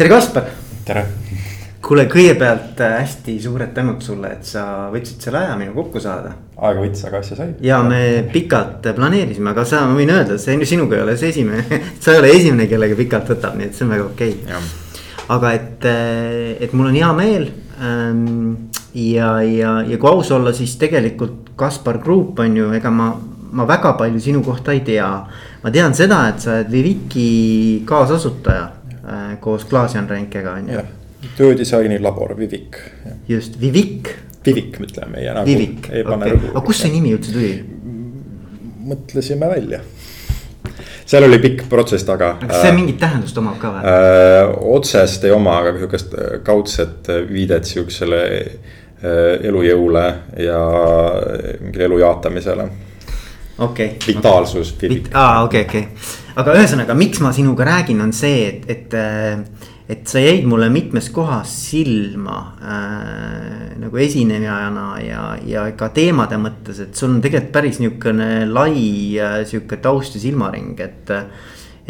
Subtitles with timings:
[0.00, 0.46] tere, Kaspar.
[0.88, 1.02] tere.
[1.84, 6.30] kuule, kõigepealt äh, hästi suured tänud sulle, et sa võtsid selle aja minuga kokku saada.
[6.56, 7.50] aega võttis, aga asja sai.
[7.60, 7.98] ja me
[8.32, 11.82] pikalt planeerisime, aga sa, ma võin öelda, see on ju sinuga ei ole see esimene
[12.00, 14.72] sa ei ole esimene, kellega pikalt võtab, nii et see on väga okei okay..
[15.36, 17.46] aga et, äh, et mul on hea meel
[17.84, 18.24] ähm,
[18.96, 23.12] ja, ja, ja kui aus olla, siis tegelikult Kaspar Group on ju, ega ma,
[23.52, 25.12] ma väga palju sinu kohta ei tea.
[25.60, 27.30] ma tean seda, et sa oled Viviki
[27.84, 28.79] kaasasutaja äh,
[29.40, 30.82] koos Klaas-Jan Ränkega on ju.
[31.36, 32.76] töödisaini labor Vivik.
[33.28, 34.08] just, Vivik.
[34.46, 35.46] Vivik ütleme meie nagu.
[35.46, 37.54] Vivik, okei aga kust see nimi üldse tuli?
[38.90, 39.80] mõtlesime välja
[41.06, 42.34] seal oli pikk protsess taga.
[42.40, 44.52] kas see mingit tähendust omab ka või äh,?
[44.74, 46.14] otsest ei oma, aga sihukest
[46.46, 48.20] kaudset viidet sihukesele
[49.00, 50.02] Äh, elujõule
[50.44, 50.58] ja
[51.56, 52.66] mingile elu jaatamisele.
[53.60, 54.14] Okei okay..
[54.14, 55.10] vitaalsus Vit,.
[55.14, 58.96] aa, okei okay,, okei okay., aga ühesõnaga, miks ma sinuga räägin, on see, et, et,
[58.96, 66.38] äh, et sa jäid mulle mitmes kohas silma äh, nagu esinejana ja, ja ka teemade
[66.40, 68.80] mõttes, et sul on tegelikult päris niisugune lai
[69.20, 71.16] äh, sihuke taust ja silmaring, et.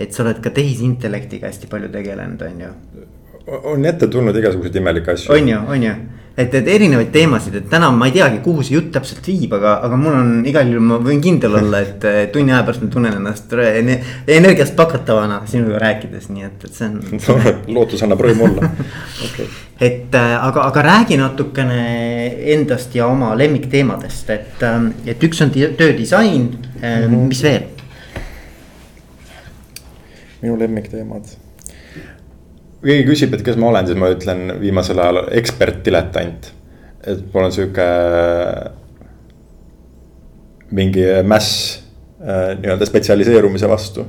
[0.00, 2.68] et sa oled ka tehisintellektiga hästi palju tegelenud, on ju.
[3.50, 5.34] On ette tulnud igasuguseid imelikke asju.
[5.34, 5.94] on ju, on ju
[6.40, 9.76] et, et erinevaid teemasid, et täna ma ei teagi, kuhu see jutt täpselt viib, aga,
[9.86, 13.16] aga mul on igal juhul, ma võin kindel olla, et tunni aja pärast ma tunnen
[13.18, 16.88] ennast energiast pakatavana sinuga rääkides, nii et, et see
[17.34, 17.34] on
[17.76, 18.70] lootus annab rõõmu olla
[19.26, 19.50] okay..
[19.90, 21.82] et äh, aga, aga räägi natukene
[22.54, 27.28] endast ja oma lemmikteemadest, et, ähm, et üks on töödisain mm, -hmm.
[27.28, 27.68] mis veel?
[30.40, 31.39] minu lemmikteemad
[32.84, 36.52] keegi küsib, et kes ma olen, siis ma ütlen viimasel ajal ekspert-diletant.
[37.00, 37.84] et mul on sihuke
[40.76, 41.80] mingi mäss
[42.20, 44.06] äh, nii-öelda spetsialiseerumise vastu.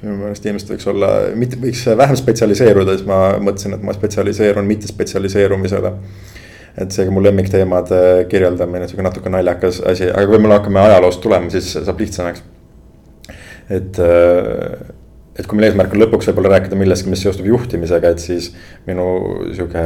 [0.00, 4.64] minu meelest inimesed võiks olla, mitte võiks vähem spetsialiseeruda, siis ma mõtlesin, et ma spetsialiseerun
[4.66, 5.92] mitte spetsialiseerumisele.
[6.80, 11.50] et seega mu lemmikteemade kirjeldamine, sihuke natuke naljakas asi, aga kui me hakkame ajaloost tulema,
[11.50, 12.42] siis saab lihtsamaks.
[13.70, 14.94] et äh,
[15.40, 18.50] et kui meil eesmärk on lõpuks võib-olla rääkida millestki, mis seostub juhtimisega, et siis
[18.88, 19.06] minu
[19.56, 19.84] sihuke,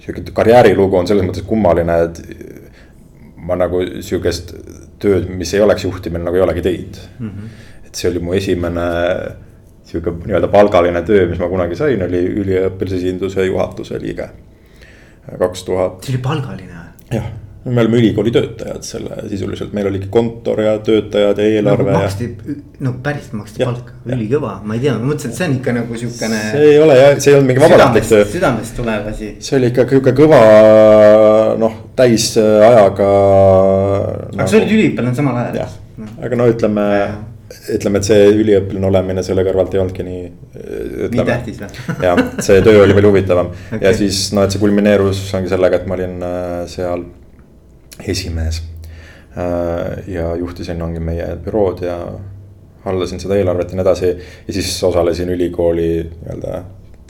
[0.00, 2.22] sihuke karjäärilugu on selles mõttes kummaline, et
[3.42, 4.54] ma nagu sihukest
[5.02, 7.28] tööd, mis ei oleks juhtimine, nagu ei olegi teinud mm.
[7.28, 7.86] -hmm.
[7.88, 8.86] et see oli mu esimene
[9.88, 14.28] sihuke nii-öelda palgaline töö, mis ma kunagi sain, oli üliõpilasesinduse juhatuse liige.
[15.38, 16.04] kaks tuhat.
[16.04, 16.86] see oli palgaline?
[17.12, 17.26] jah
[17.64, 22.28] me oleme ülikooli töötajad selle sisuliselt, meil oligi kontor ja töötajad ja eelarve nagu maksti,
[22.82, 26.00] no päriselt maksti palka, ülikõva, ma ei tea, ma mõtlesin, et see on ikka nagu
[26.00, 26.40] siukene.
[26.50, 28.24] see ei ole jah, see ei olnud mingi vabatahtlik töö.
[28.34, 29.34] südamest tulev asi.
[29.46, 30.40] see oli ikka sihuke kõva
[31.62, 34.40] noh, täisajaga nagu....
[34.40, 35.62] aga sa olid üliõpilane samal ajal?
[35.62, 35.78] jah,
[36.18, 36.88] aga no ütleme
[37.76, 40.22] ütleme, et see üliõpilane olemine selle kõrvalt ei olnudki nii.
[41.14, 41.82] nii tähtis või?
[42.08, 43.84] jah, see töö oli palju huvitavam okay.
[43.86, 47.10] ja siis noh, et see kulmineerus ongi sellega, et ma olin äh, seal
[48.08, 48.62] esimees.
[49.32, 51.98] Äh, ja juhtisin, ongi meie bürood ja
[52.84, 54.14] hallasin seda eelarvet ja nii edasi.
[54.46, 56.62] ja siis osalesin ülikooli nii-öelda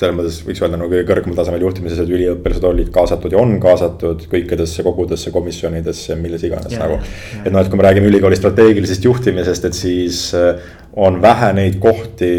[0.02, 3.54] selles mõttes võiks öelda nagu kõige kõrgemal tasemel juhtimises, et üliõpilased olid kaasatud ja on
[3.62, 6.98] kaasatud kõikidesse kogudesse, komisjonidesse, milles iganes ja, nagu.
[7.42, 10.58] et noh, et kui me räägime ülikooli strateegilisest juhtimisest, et siis äh,
[10.98, 12.32] on vähe neid kohti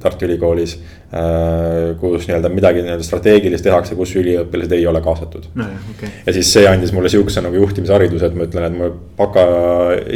[0.00, 0.78] Tartu Ülikoolis
[2.00, 5.66] kus nii-öelda midagi nii-öelda strateegilist tehakse, kus üliõpilased ei ole kaasatud no,.
[5.92, 6.08] Okay.
[6.26, 9.44] ja siis see andis mulle sihukese nagu juhtimishariduse, et ma ütlen, et mu baka,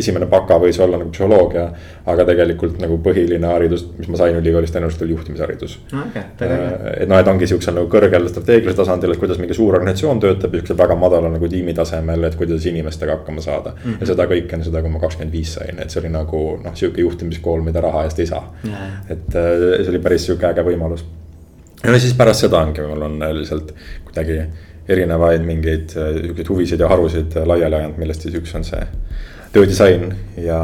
[0.01, 1.67] esimene baka võis olla nagu psühholoogia.
[2.07, 6.23] aga tegelikult nagu põhiline haridus, mis ma sain ülikoolist tõenäoliselt oli juhtimisharidus okay,.
[6.47, 10.23] Äh, et noh, et ongi sihukesel nagu kõrgel strateegilisel tasandil, et kuidas mingi suur organisatsioon
[10.23, 13.83] töötab ja sihukesel väga madalal nagu tiimi tasemel, et kuidas inimestega hakkama saada mm.
[13.83, 14.01] -hmm.
[14.01, 16.79] ja seda kõike on seda, kui ma kakskümmend viis sain, et see oli nagu noh,
[16.79, 18.45] sihuke juhtimiskool, mida raha eest ei saa.
[19.11, 21.05] et äh, see oli päris sihuke äge võimalus võimalus.
[21.83, 23.75] ja siis pärast seda ongi, mul on lihtsalt
[24.07, 24.41] kuidagi
[24.89, 28.83] erinevaid mingeid äh, sihukeseid huvisid ja harusid laiali ajanud, millest siis üks on see
[29.55, 30.11] töödisain
[30.43, 30.61] ja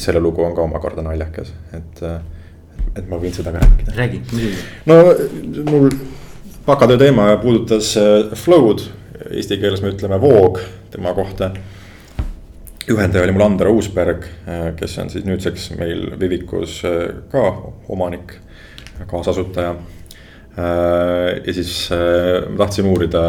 [0.00, 2.18] selle lugu on ka omakorda naljakas, et, äh,
[2.96, 3.96] et ma võin seda ka rääkida.
[3.96, 4.64] räägi, muidugi.
[4.86, 5.88] no mul
[6.66, 8.84] bakatöö teema puudutas äh, flow'd,
[9.30, 10.60] eesti keeles me ütleme voog
[10.92, 11.52] tema kohta.
[12.88, 14.24] juhendaja oli mul Andero Uusberg,
[14.76, 16.82] kes on siis nüüdseks meil Vivikus
[17.30, 17.42] ka
[17.88, 18.34] omanik
[19.10, 19.74] kaasasutaja.
[20.52, 23.22] Äh, ja siis äh, ma tahtsin uurida,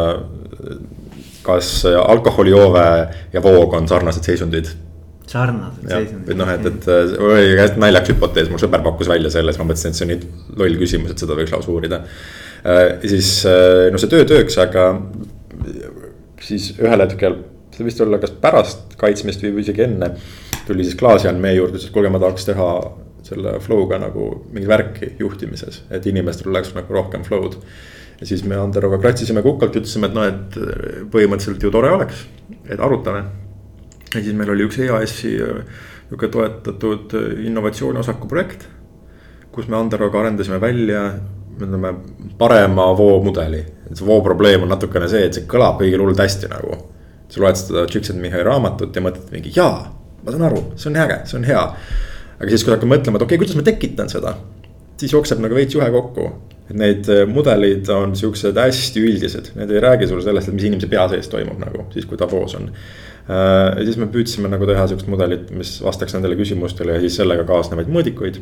[1.44, 2.88] kas alkoholijoove
[3.32, 4.68] ja voog on sarnased seisundid
[5.28, 6.30] sarnased seisundid.
[6.32, 6.88] et noh, et, et
[7.20, 10.12] oli hästi naljakas hüpotees, mu sõber pakkus välja selle, siis ma mõtlesin, et see on
[10.12, 12.02] nii loll küsimus, et seda võiks lausa uurida.
[12.64, 13.32] Äh, siis
[13.92, 14.90] no see töö tööks, aga
[16.44, 17.38] siis ühel hetkel,
[17.74, 20.12] see vist olla kas pärast kaitsmist või isegi enne.
[20.66, 22.68] tuli siis Klaas-Jan meie juurde, ütles, et kuulge, ma tahaks teha
[23.24, 27.58] selle flow'ga nagu mingit värki juhtimises, et inimestel oleks nagu rohkem flow'd.
[28.20, 32.26] ja siis me Anderoga kratsisime kukalt, ütlesime, et noh, et põhimõtteliselt ju tore oleks,
[32.68, 33.24] et arutame.
[34.14, 35.36] ja siis meil oli üks EAS-i
[36.10, 38.68] nihuke toetatud innovatsiooniosaku projekt.
[39.52, 41.08] kus me Anderoga arendasime välja
[41.54, 41.94] ütleme
[42.38, 43.60] parema voomudeli,
[43.90, 46.80] et see voo probleem on natukene see, et see kõlab kõigil hullult hästi nagu.
[47.28, 49.86] sa loed seda Csikszentmihalyi raamatut ja mõtled mingi jaa,
[50.22, 51.62] ma saan aru, see on äge, see on hea.
[52.38, 54.34] Aga siis, kui hakkad mõtlema, et okei okay,, kuidas ma tekitan seda,
[55.00, 56.28] siis jookseb nagu veits juhe kokku.
[56.70, 60.64] et need äh, mudelid on siuksed hästi üldised, need ei räägi sulle sellest, et mis
[60.70, 62.70] inimese pea sees toimub nagu siis, kui ta voos on.
[62.72, 67.18] Äh, ja siis me püüdsime nagu teha siukest mudelit, mis vastaks nendele küsimustele ja siis
[67.20, 68.40] sellega kaasnevaid mõõdikuid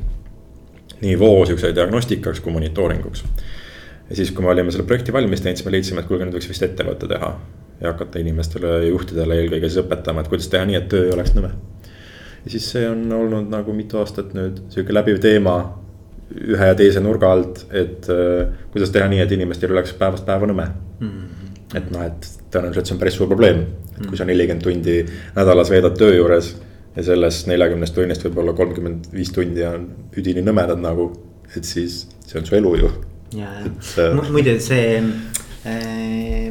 [1.03, 3.25] nii voo sihukese diagnostikaks kui monitooringuks.
[4.11, 6.39] ja siis, kui me olime selle projekti valmis teinud, siis me leidsime, et kuulge, nüüd
[6.39, 7.33] võiks vist ettevõtte teha.
[7.83, 11.35] ja hakata inimestele juhtidele eelkõige siis õpetama, et kuidas teha nii, et töö ei oleks
[11.35, 11.51] nõme.
[12.45, 15.57] Ja siis see on olnud nagu mitu aastat nüüd sihuke läbiv teema
[16.33, 20.49] ühe ja teise nurga alt, et äh, kuidas teha nii, et inimestel oleks päevast päeva
[20.49, 20.67] nõme
[21.01, 21.47] mm.
[21.79, 23.65] et noh, et tõenäoliselt see on päris suur probleem,
[23.97, 24.99] et kui sa nelikümmend tundi
[25.37, 26.55] nädalas veedad töö juures
[26.97, 29.87] ja sellest neljakümnest tunnist võib-olla kolmkümmend viis tundi on
[30.19, 31.11] üdini nõmedad nagu,
[31.57, 32.93] et siis see on su elu ju.
[33.39, 36.49] ja, ja äh, muide see äh,,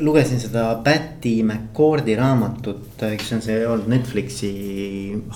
[0.00, 4.52] lugesin seda Patty McCordi raamatut, kes on see olnud Netflixi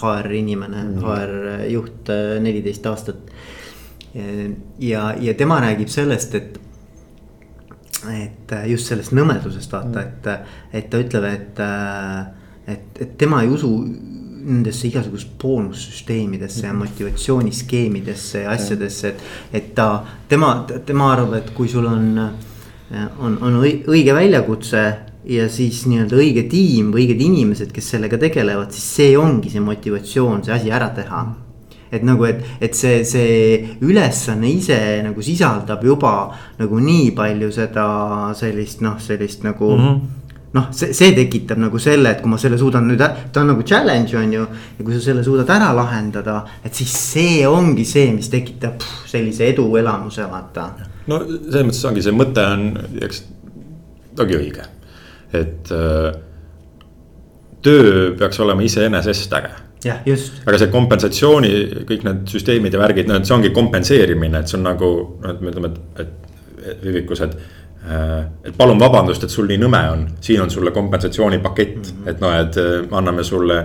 [0.00, 1.06] HR inimene mm, -hmm.
[1.06, 3.30] HR juht äh, neliteist aastat.
[4.78, 6.60] ja, ja tema räägib sellest, et
[8.10, 10.26] et just sellest nõmedusest vaata mm., et,
[10.72, 11.60] et ta ütleb, et,
[12.66, 13.70] et, et tema ei usu
[14.42, 19.22] nendesse igasugust boonussüsteemidesse ja motivatsiooniskeemidesse ja asjadesse, et.
[19.52, 20.54] et ta, tema,
[20.86, 22.08] tema arvab, et kui sul on,
[23.18, 24.82] on, on õige väljakutse
[25.28, 29.62] ja siis nii-öelda õige tiim või õiged inimesed, kes sellega tegelevad, siis see ongi see
[29.64, 31.22] motivatsioon, see asi ära teha
[31.92, 36.14] et nagu, et, et see, see ülesanne ise nagu sisaldab juba
[36.58, 37.86] nagu nii palju seda
[38.36, 39.86] sellist noh, sellist nagu mm.
[39.86, 40.18] -hmm
[40.52, 43.00] noh, see, see tekitab nagu selle, et kui ma selle suudan nüüd,
[43.32, 44.46] ta on nagu challenge on ju.
[44.78, 49.06] ja kui sa selle suudad ära lahendada, et siis see ongi see, mis tekitab pff,
[49.08, 50.68] sellise eduelamuse, vaata.
[51.10, 52.68] No selles mõttes ongi see mõte on,
[53.02, 53.24] eks,
[54.22, 54.68] ongi õige,
[55.38, 56.08] et äh,
[57.62, 59.54] töö peaks olema iseenesest äge
[59.84, 60.42] jah, just.
[60.46, 61.52] aga see kompensatsiooni,
[61.88, 65.32] kõik need süsteemid ja värgid, no et see ongi kompenseerimine, et see on nagu noh,
[65.32, 66.18] et me ütleme, et, et
[66.84, 67.34] Vivikus, et
[67.82, 72.10] et palun vabandust, et sul nii nõme on, siin on sulle kompensatsioonipakett mm, -hmm.
[72.10, 73.56] et noh, et äh, anname sulle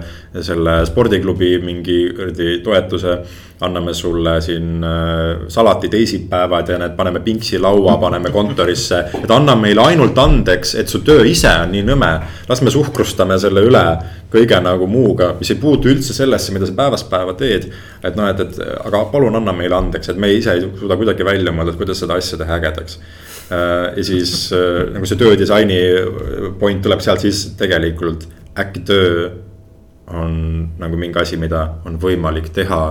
[0.41, 3.19] selle spordiklubi mingi kuradi toetuse.
[3.61, 9.55] anname sulle siin äh, salati teisipäevad ja need paneme pingsi laua, paneme kontorisse, et anna
[9.55, 12.19] meile ainult andeks, et su töö ise on nii nõme.
[12.49, 13.85] las me suhkrustame selle üle
[14.33, 17.69] kõige nagu muuga, mis ei puutu üldse sellesse, mida sa päevast päeva teed.
[18.03, 21.25] et noh, et, et aga palun anna meile andeks, et me ise ei suuda kuidagi
[21.25, 25.77] välja mõelda, et kuidas seda asja teha ägedaks Äh, ja siis äh, nagu see töödisaini
[26.59, 28.25] point tuleb sealt siis tegelikult
[28.59, 29.29] äkki töö
[30.07, 32.81] on nagu mingi asi, mida on võimalik teha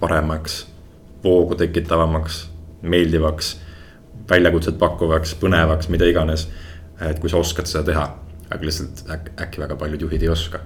[0.00, 0.64] paremaks,
[1.24, 2.44] voogu tekitavamaks,
[2.82, 3.56] meeldivaks,
[4.30, 6.48] väljakutset pakkuvaks, põnevaks, mida iganes.
[7.00, 8.02] et kui sa oskad seda teha,
[8.50, 10.60] aga lihtsalt äkki, äkki väga paljud juhid ei oska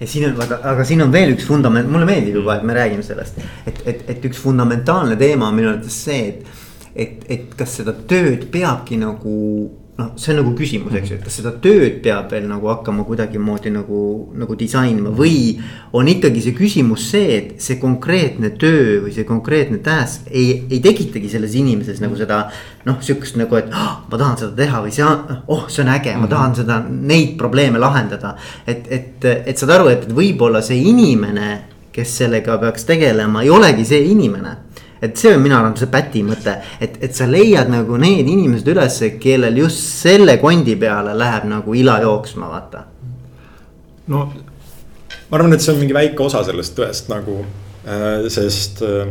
[0.00, 2.74] ja siin on, aga, aga siin on veel üks fundament, mulle meeldib juba, et me
[2.74, 6.65] räägime sellest, et, et, et üks fundamentaalne teema on minu arvates see, et
[6.96, 9.36] et, et kas seda tööd peabki nagu
[9.96, 13.04] noh, see on nagu küsimus, eks ju, et kas seda tööd peab veel nagu hakkama
[13.08, 14.00] kuidagimoodi nagu,
[14.36, 15.56] nagu disainima või
[15.96, 20.82] on ikkagi see küsimus see, et see konkreetne töö või see konkreetne task ei, ei
[20.84, 22.46] tekitagi selles inimeses nagu seda.
[22.86, 25.94] noh, sihukest nagu, et oh, ma tahan seda teha või see on, oh, see on
[25.96, 28.36] äge, ma tahan seda, neid probleeme lahendada.
[28.66, 31.56] et, et, et saad aru, et võib-olla see inimene,
[31.96, 34.65] kes sellega peaks tegelema, ei olegi see inimene
[35.02, 38.68] et see on minu arvates see päti mõte, et, et sa leiad nagu need inimesed
[38.72, 42.84] üles, kellel just selle kondi peale läheb nagu ila jooksma, vaata.
[44.12, 44.26] no
[45.28, 47.40] ma arvan, et see on mingi väike osa sellest tõest nagu,
[47.86, 49.10] äh, sest äh,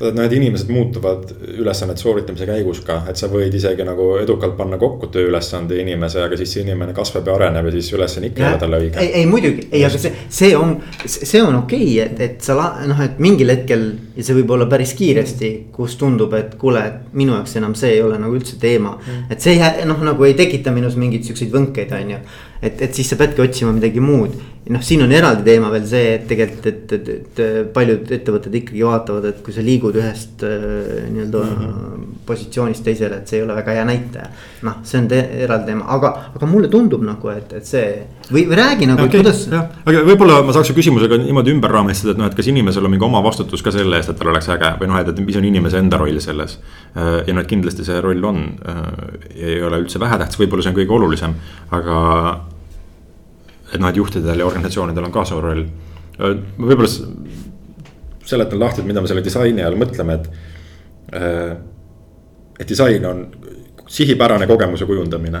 [0.00, 5.10] need inimesed muutuvad ülesannete sooritamise käigus ka, et sa võid isegi nagu edukalt panna kokku
[5.12, 8.60] tööülesande inimese, aga siis see inimene kasvab ja areneb ja siis ülesanne ikka ei ole
[8.62, 9.02] talle õige.
[9.02, 12.56] ei, ei muidugi, ei, aga see, see on, see on okei okay,, et, et sa
[12.88, 17.16] noh, et mingil hetkel ja see võib olla päris kiiresti, kus tundub, et kuule, et
[17.16, 18.96] minu jaoks enam see ei ole nagu üldse teema.
[18.96, 19.26] Mm..
[19.34, 22.22] et see noh, nagu ei tekita minus mingeid siukseid võnkeid, on ju
[22.62, 24.38] et, et siis sa peadki otsima midagi muud.
[24.70, 28.84] noh, siin on eraldi teema veel see, et tegelikult, et, et, et paljud ettevõtted ikkagi
[28.86, 32.04] vaatavad, et kui sa liigud ühest äh, nii-öelda mm -hmm.
[32.28, 34.28] positsioonist teisele, et see ei ole väga hea näitaja.
[34.68, 37.86] noh, see on te eraldi teema, aga, aga mulle tundub nagu, et, et see
[38.30, 39.48] või, või räägi nagu okay,, kuidas.
[39.50, 42.94] aga võib-olla ma saaks su küsimusega niimoodi ümber raamistada, et noh, et kas inimesel on
[42.94, 45.40] mingi oma vastutus ka selle eest, et tal oleks äge või noh, et, et mis
[45.40, 46.60] on inimese enda roll selles.
[46.94, 48.46] Äh, ja noh, et kindlasti see roll on,
[49.34, 51.34] ei ole üldse vähetähtis, võib-olla see on kõige olulisem,
[51.70, 52.00] aga.
[53.72, 55.64] Et noh, et juhtidel ja organisatsioonidel on kaasav roll,
[56.18, 56.90] ma võib-olla
[58.30, 60.30] seletan lahti, et mida me selle disaini all mõtleme, et.
[62.60, 63.22] Et disain on
[63.90, 65.40] sihipärane kogemuse kujundamine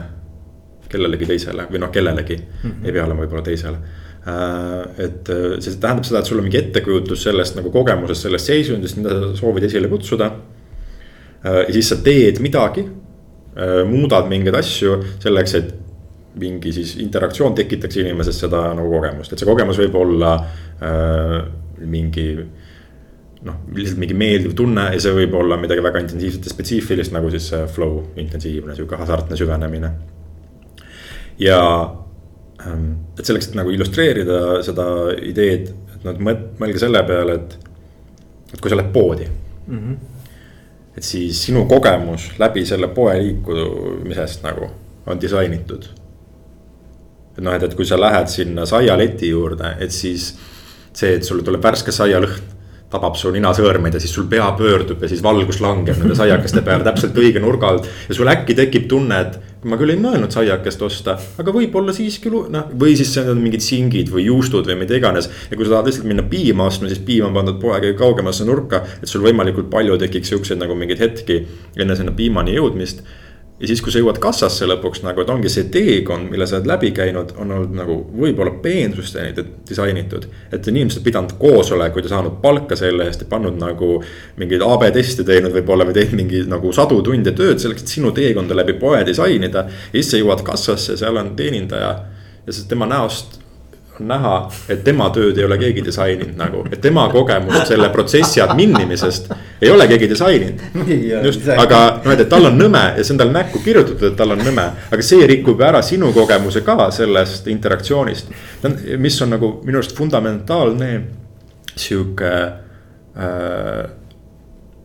[0.90, 2.86] kellelegi teisele või noh, kellelegi mm, -hmm.
[2.86, 3.76] ei pea olema võib-olla teisele.
[5.04, 5.30] Et
[5.62, 9.30] see tähendab seda, et sul on mingi ettekujutus sellest nagu kogemusest, sellest seisundist, mida sa
[9.38, 10.30] soovid esile kutsuda.
[11.44, 12.84] ja siis sa teed midagi,
[13.86, 15.74] muudad mingeid asju selleks, et
[16.38, 21.38] mingi siis interaktsioon tekitaks inimeses seda nagu kogemust, et see kogemus võib olla äh,
[21.80, 22.26] mingi
[23.46, 27.30] noh, lihtsalt mingi meeldiv tunne ja see võib olla midagi väga intensiivset ja spetsiifilist, nagu
[27.32, 29.90] siis see flow, intensiivne sihuke hasartne süvenemine.
[31.40, 31.60] ja
[32.66, 34.86] ähm, et selleks, et nagu illustreerida seda
[35.24, 36.20] ideed, et noh,
[36.60, 37.56] mõelge selle peale, et,
[38.52, 39.78] et kui sa lähed poodi mm.
[39.78, 39.96] -hmm.
[40.96, 44.70] et siis sinu kogemus läbi selle poe liikumisest nagu
[45.06, 45.88] on disainitud.
[47.40, 50.32] Noh, et, et kui sa lähed sinna saialeti juurde, et siis
[50.92, 52.58] see, et sulle tuleb värske saialõhn
[52.90, 56.82] tabab su ninasõõrmeid ja siis sul pea pöördub ja siis valgus langeb nende saiakeste peale
[56.86, 57.86] täpselt õige nurga alt.
[58.08, 59.38] ja sul äkki tekib tunne, et
[59.70, 63.62] ma küll ei mõelnud saiakest osta, aga võib-olla siiski noh, või siis see on mingid
[63.62, 65.30] singid või juustud või mida iganes.
[65.50, 68.48] ja kui sa tahad lihtsalt minna piima ostma, siis piim on pandud poe kõige kaugemasse
[68.48, 71.44] nurka, et sul võimalikult palju tekiks siukseid nagu mingeid hetki
[71.78, 73.04] enne sinna piimani jõudmist
[73.60, 76.68] ja siis, kui sa jõuad kassasse lõpuks nagu, et ongi see teekond, mille sa oled
[76.70, 79.34] läbi käinud, on olnud nagu võib-olla peensusteni
[79.68, 80.26] disainitud.
[80.52, 84.02] et inimesed pidanud koosolekuid ja saanud palka selle eest ja pannud nagu
[84.40, 88.14] mingeid AB teste teinud võib-olla või teinud mingi nagu sadu tunde tööd selleks, et sinu
[88.16, 89.66] teekonda läbi poe disainida.
[89.68, 91.92] ja siis sa jõuad kassasse, seal on teenindaja
[92.46, 93.39] ja tema näost on
[94.08, 94.34] näha,
[94.68, 99.30] et tema tööd ei ole keegi disaininud nagu, et tema kogemust selle protsessi adminimisest
[99.60, 100.64] ei ole keegi disaininud.
[101.26, 104.18] just, aga noh, et, et tal on nõme ja see on tal näkku kirjutatud, et
[104.18, 108.34] tal on nõme, aga see rikub ära sinu kogemuse ka sellest interaktsioonist.
[108.98, 110.90] mis on nagu minu arust fundamentaalne
[111.76, 113.80] sihuke äh,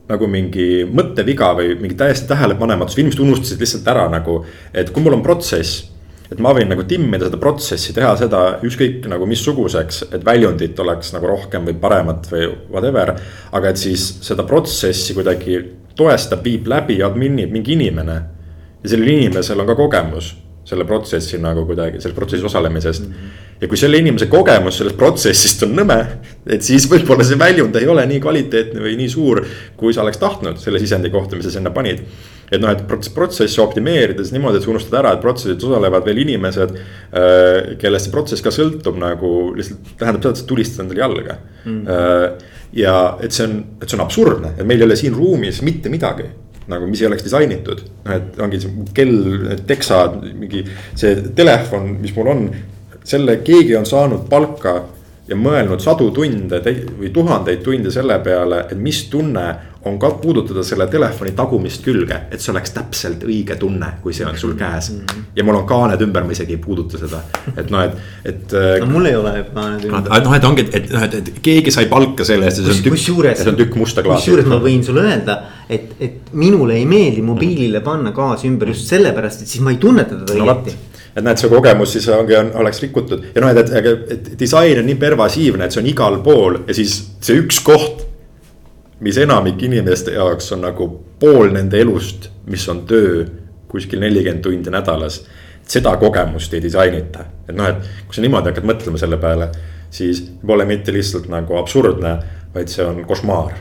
[0.09, 4.43] nagu mingi mõtteviga või mingi täiesti tähelepanematus, inimesed unustasid lihtsalt ära nagu,
[4.73, 5.94] et kui mul on protsess
[6.31, 11.13] et ma võin nagu timmida seda protsessi, teha seda ükskõik nagu missuguseks, et väljundit oleks
[11.15, 13.15] nagu rohkem või paremat või whatever.
[13.51, 15.59] aga et siis seda protsessi kuidagi
[15.95, 18.21] toestab, viib läbi, adminib mingi inimene.
[18.83, 23.13] ja sellel inimesel on ka kogemus selle protsessi nagu kuidagi, selles protsessis osalemisest mm.
[23.13, 23.44] -hmm.
[23.61, 25.97] Ja kui selle inimese kogemus sellest protsessist on nõme,
[26.51, 29.41] et siis võib-olla see väljund ei ole nii kvaliteetne või nii suur,
[29.79, 32.03] kui sa oleks tahtnud selle sisendi kohta, mis sa sinna panid.
[32.51, 32.83] et noh, et
[33.15, 37.75] protsessi optimeerides niimoodi, et sa unustad ära, et protsessis osalevad veel inimesed äh,.
[37.81, 41.81] kellest see protsess ka sõltub nagu lihtsalt tähendab seda, et sa tulistad endale jalga mm.
[41.95, 45.61] Äh, ja et see on, et see on absurdne, et meil ei ole siin ruumis
[45.65, 46.27] mitte midagi
[46.67, 47.81] nagu, mis ei oleks disainitud.
[48.05, 49.17] noh, et ongi see kell,
[49.69, 50.63] teksad, mingi
[50.97, 52.47] see telefon, mis mul on,
[53.05, 54.81] selle keegi on saanud palka
[55.27, 56.59] ja mõelnud sadu tunde
[56.99, 59.45] või tuhandeid tunde selle peale, et mis tunne
[59.85, 64.25] on ka puudutada selle telefoni tagumist külge, et see oleks täpselt õige tunne, kui see
[64.25, 64.91] on sul käes.
[65.35, 67.19] ja mul on kaaned ümber, ma isegi ei puuduta seda,
[67.53, 68.55] et noh, et, et.
[68.57, 70.09] Äh, no mul ei ole kaaned ümber.
[70.25, 72.81] noh, et ongi, et noh, et, et keegi sai palka selle eest ja see on
[72.87, 74.25] tükk, see on tükk musta klaasi.
[74.25, 75.37] kusjuures ma võin sulle öelda,
[75.69, 79.81] et, et minule ei meeldi mobiilile panna gaasi ümber just sellepärast, et siis ma ei
[79.81, 80.84] tunneta teda no, õieti
[81.15, 84.79] et näed, see kogemus siis ongi, on, oleks rikutud ja noh, et, et, et disain
[84.81, 88.03] on nii pervasiivne, et see on igal pool ja siis see üks koht.
[88.99, 90.87] mis enamik inimeste jaoks on nagu
[91.19, 93.25] pool nende elust, mis on töö
[93.67, 95.25] kuskil nelikümmend tundi nädalas.
[95.67, 99.49] seda kogemust ei disainita, et noh, et kui sa niimoodi hakkad mõtlema selle peale,
[99.89, 102.17] siis pole mitte lihtsalt nagu absurdne,
[102.53, 103.55] vaid see on košmaar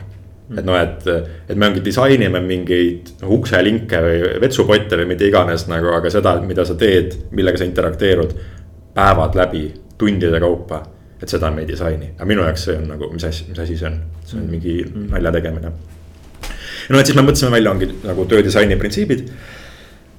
[0.53, 1.07] et noh, et,
[1.49, 6.65] et me ongi disainime mingeid ukselinke või vetsupotte või mida iganes nagu, aga seda, mida
[6.67, 8.35] sa teed, millega sa interakteerud
[8.95, 9.65] päevad läbi,
[9.97, 10.83] tundide kaupa.
[11.21, 13.77] et seda me ei disaini, aga minu jaoks see on nagu, mis asi, mis asi
[13.79, 13.93] see on,
[14.27, 14.73] see on mingi
[15.09, 15.71] nalja tegemine.
[16.89, 19.23] no et siis me mõtlesime välja, ongi nagu töödisaini printsiibid.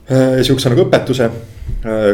[0.07, 1.29] Äh, sihukese nagu õpetuse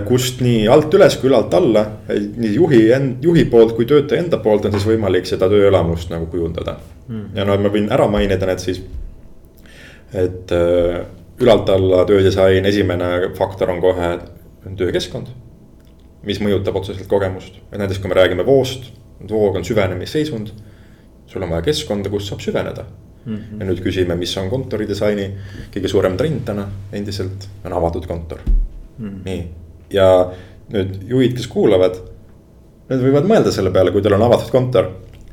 [0.08, 4.40] kust nii alt üles kui ülalt alla, nii juhi end, juhi poolt kui töötaja enda
[4.42, 6.76] poolt on siis võimalik seda tööelamust nagu kujundada
[7.08, 7.30] mm..
[7.36, 8.82] ja no ma võin ära mainida need siis.
[10.12, 11.04] et äh,
[11.42, 14.10] ülalt alla töödisain, esimene faktor on kohe
[14.78, 15.30] töökeskkond.
[16.22, 18.92] mis mõjutab otseselt kogemust, et näiteks kui me räägime voost,
[19.30, 20.52] voog on süvenemisseisund.
[21.26, 22.84] sul on vaja keskkonda, kus saab süveneda
[23.24, 23.36] mm.
[23.36, 23.60] -hmm.
[23.60, 25.30] ja nüüd küsime, mis on kontoridisaini
[25.74, 28.44] kõige suurem trend täna endiselt, on avatud kontor
[29.02, 29.20] mm.
[29.26, 29.42] nii,
[29.94, 30.08] ja
[30.72, 31.98] nüüd juhid, kes kuulavad.
[32.90, 34.90] Need võivad mõelda selle peale, kui teil on avatud kontor.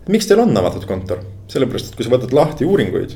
[0.10, 1.24] miks teil on avatud kontor?
[1.50, 3.16] sellepärast, et kui sa võtad lahti uuringuid,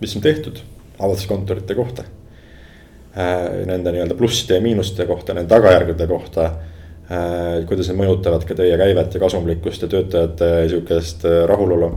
[0.00, 0.58] mis on tehtud
[0.98, 2.02] avatud kontorite kohta
[3.14, 3.66] äh,.
[3.68, 7.64] Nende nii-öelda plusside ja miinuste kohta, nende tagajärgede kohta äh,.
[7.70, 11.92] kuidas need mõjutavad ka teie käivet ja kasumlikkust ja töötajate sihukest äh, rahulolu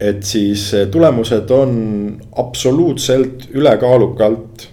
[0.00, 1.72] et siis eh, tulemused on
[2.40, 4.69] absoluutselt ülekaalukalt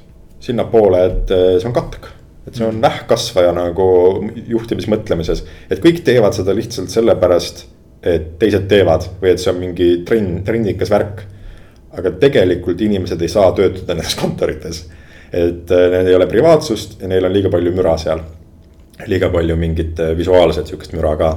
[0.48, 2.14] sinnapoole, et eh, see on katk.
[2.48, 3.86] et see on vähkkasvaja nagu
[4.48, 7.66] juhtimismõtlemises, et kõik teevad seda lihtsalt sellepärast,
[8.08, 11.26] et teised teevad või et see on mingi trenn, trennikas värk.
[11.98, 14.86] aga tegelikult inimesed ei saa töötada nendes kontorites.
[15.32, 18.24] et eh, neil ei ole privaatsust ja neil on liiga palju müra seal.
[19.08, 21.32] liiga palju mingit visuaalset sihukest müra ka.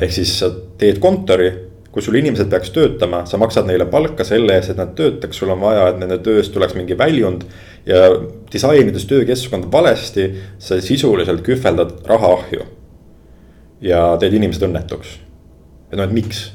[0.00, 4.58] ehk siis sa teed kontori kui sul inimesed peaks töötama, sa maksad neile palka selle
[4.58, 7.46] eest, et nad töötaks, sul on vaja, et nende tööst tuleks mingi väljund.
[7.88, 8.10] ja
[8.52, 10.28] disainides töökeskkonda valesti,
[10.58, 12.68] sa sisuliselt kühveldad raha ahju.
[13.80, 15.18] ja teed inimesed õnnetuks.
[15.92, 16.52] et noh, et miks?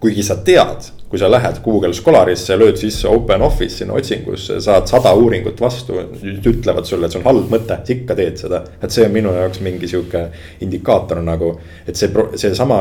[0.00, 4.88] kuigi sa tead, kui sa lähed Google Scholarisse, lööd sisse open office sinna otsingusse, saad
[4.88, 5.98] sada uuringut vastu.
[6.46, 9.32] ütlevad sulle, et see on halb mõte, sa ikka teed seda, et see on minu
[9.34, 10.28] jaoks mingi sihuke
[10.60, 12.80] indikaator nagu, et see, seesama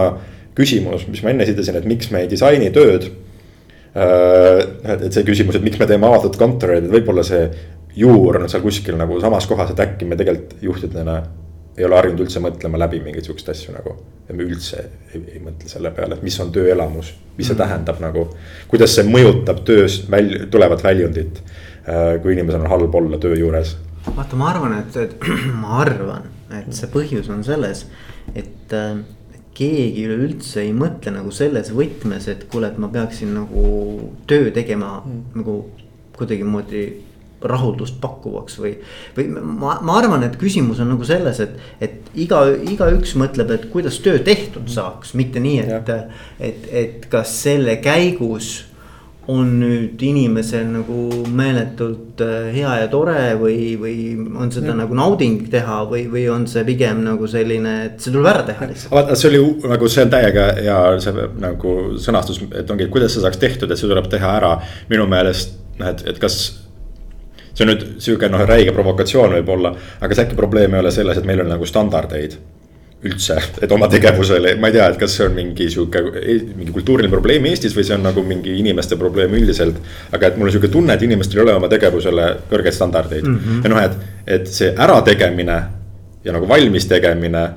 [0.57, 3.09] küsimus, mis ma enne esitasin, et miks me ei disaini tööd.
[3.97, 4.63] Äh,
[4.95, 7.47] et see küsimus, et miks me teeme avatud kontoreid, et võib-olla see
[7.99, 11.21] juur on seal kuskil nagu samas kohas, et äkki me tegelikult juhtidena
[11.79, 13.95] ei ole harjunud üldse mõtlema läbi mingeid siukseid asju nagu.
[14.27, 14.81] ja me üldse
[15.13, 17.61] ei, ei mõtle selle peale, et mis on tööelamus, mis see mm.
[17.61, 18.25] tähendab nagu.
[18.71, 21.39] kuidas see mõjutab töös väl-, tulevat väljundit,
[21.85, 23.77] äh, kui inimesel on halb olla töö juures.
[24.09, 25.29] vaata, ma arvan, et, et
[25.63, 26.27] ma arvan,
[26.59, 27.85] et see põhjus on selles,
[28.35, 28.99] et äh,
[29.59, 33.67] keegi üleüldse ei mõtle nagu selles võtmes, et kuule, et ma peaksin nagu
[34.29, 35.21] töö tegema mm.
[35.41, 35.59] nagu
[36.19, 36.87] kuidagimoodi
[37.39, 38.73] rahuldust pakkuvaks või.
[39.15, 43.69] või ma, ma arvan, et küsimus on nagu selles, et, et iga, igaüks mõtleb, et
[43.71, 45.93] kuidas töö tehtud saaks, mitte nii, et,
[46.39, 48.68] et, et kas selle käigus
[49.29, 50.99] on nüüd inimesel nagu
[51.37, 54.77] meeletult äh, hea ja tore või, või on seda ja.
[54.79, 58.69] nagu nauding teha või, või on see pigem nagu selline, et see tuleb ära teha
[58.71, 58.93] lihtsalt.
[58.95, 63.13] vaata, see oli nagu see on täiega hea see nagu sõnastus, et ongi, et kuidas
[63.13, 64.55] see saaks tehtud, et see tuleb teha ära.
[64.89, 66.39] minu meelest noh, et, et kas
[67.53, 71.19] see on nüüd sihuke noh, räige provokatsioon võib-olla, aga kas äkki probleem ei ole selles,
[71.19, 72.39] et meil on nagu standardeid
[72.99, 76.01] üldse, et oma tegevusele, ma ei tea, et kas see on mingi sihuke,
[76.49, 79.79] mingi kultuuriline probleem Eestis või see on nagu mingi inimeste probleem üldiselt.
[80.11, 83.39] aga et mul on sihuke tunne, et inimestel ei ole oma tegevusele kõrgeid standardeid mm.
[83.39, 83.63] -hmm.
[83.63, 83.95] ja noh, et,
[84.27, 85.57] et see ärategemine
[86.23, 87.47] ja nagu valmis tegemine.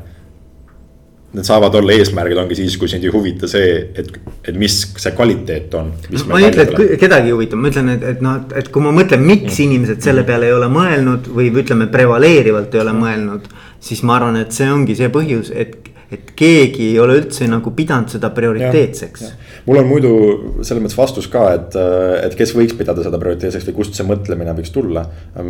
[1.33, 4.09] Need saavad olla eesmärgid, ongi siis, kui sind ei huvita see, et,
[4.45, 5.89] et mis see kvaliteet on.
[6.29, 8.93] ma ei ütle, et kedagi ei huvita, ma ütlen, et, et noh, et kui ma
[8.93, 9.63] mõtlen, miks mm.
[9.65, 13.49] inimesed selle peale ei ole mõelnud või ütleme, prevaleerivalt ei ole mõelnud
[13.83, 17.73] siis ma arvan, et see ongi see põhjus, et, et keegi ei ole üldse nagu
[17.77, 19.25] pidanud seda prioriteetseks.
[19.67, 20.15] mul on muidu
[20.61, 21.79] selles mõttes vastus ka, et,
[22.27, 25.07] et kes võiks pidada seda prioriteetseks või kust see mõtlemine võiks tulla.
[25.37, 25.47] ma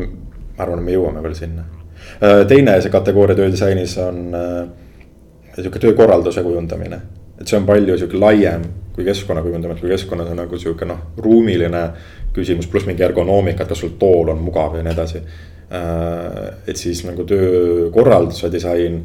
[0.64, 1.66] arvan, et me jõuame veel sinna.
[2.48, 4.22] teine see kategooria töödisainis on
[5.56, 7.02] sihuke töökorralduse kujundamine.
[7.40, 10.98] et see on palju sihuke laiem kui keskkonna kujundamine, kui keskkonnas on nagu sihuke noh,
[11.16, 11.86] ruumiline
[12.32, 16.76] küsimus, pluss mingi ergonoomika, et kas sul tool on mugav ja nii edasi Äh, et
[16.76, 18.98] siis nagu töökorralduse disain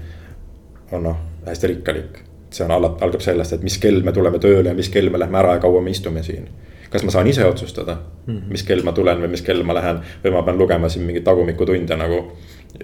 [0.92, 2.24] on noh, hästi rikkalik.
[2.52, 5.36] see on algab sellest, et mis kell me tuleme tööle ja mis kell me lähme
[5.38, 6.48] ära ja kaua me istume siin.
[6.92, 8.52] kas ma saan ise otsustada -hmm.
[8.52, 11.24] mis kell ma tulen või mis kell ma lähen või ma pean lugema siin mingeid
[11.24, 12.32] tagumikutunde nagu.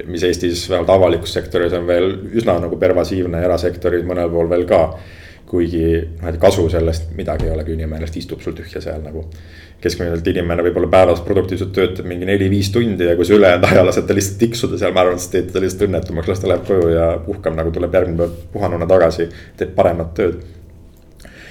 [0.06, 5.00] mis Eestis vähemalt avalikus sektoris on veel üsna nagu pervasiivne, erasektoris mõnel pool veel ka
[5.54, 9.04] kuigi noh, et kasu sellest midagi ei ole, kui inimene lihtsalt istub sul tühja seal
[9.06, 9.28] nagu
[9.84, 14.08] keskmiselt inimene võib-olla päevas produktiivselt töötab mingi neli-viis tundi ja kui sa ülejäänud aja lased
[14.08, 16.90] ta lihtsalt tiksuda seal, ma arvan, sa teed teda lihtsalt õnnetumaks, las ta läheb koju
[16.94, 20.42] ja puhkab nagu tuleb järgmine päev puhanuna tagasi, teeb paremat tööd.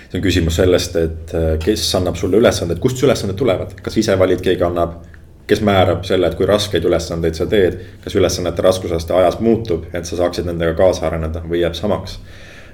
[0.09, 3.97] see on küsimus sellest, et äh, kes annab sulle ülesanded, kust su ülesanded tulevad, kas
[4.01, 5.03] ise valid, keegi annab.
[5.47, 10.07] kes määrab selle, et kui raskeid ülesandeid sa teed, kas ülesannete raskusaste ajas muutub, et
[10.07, 12.21] sa saaksid nendega kaasa areneda või jääb samaks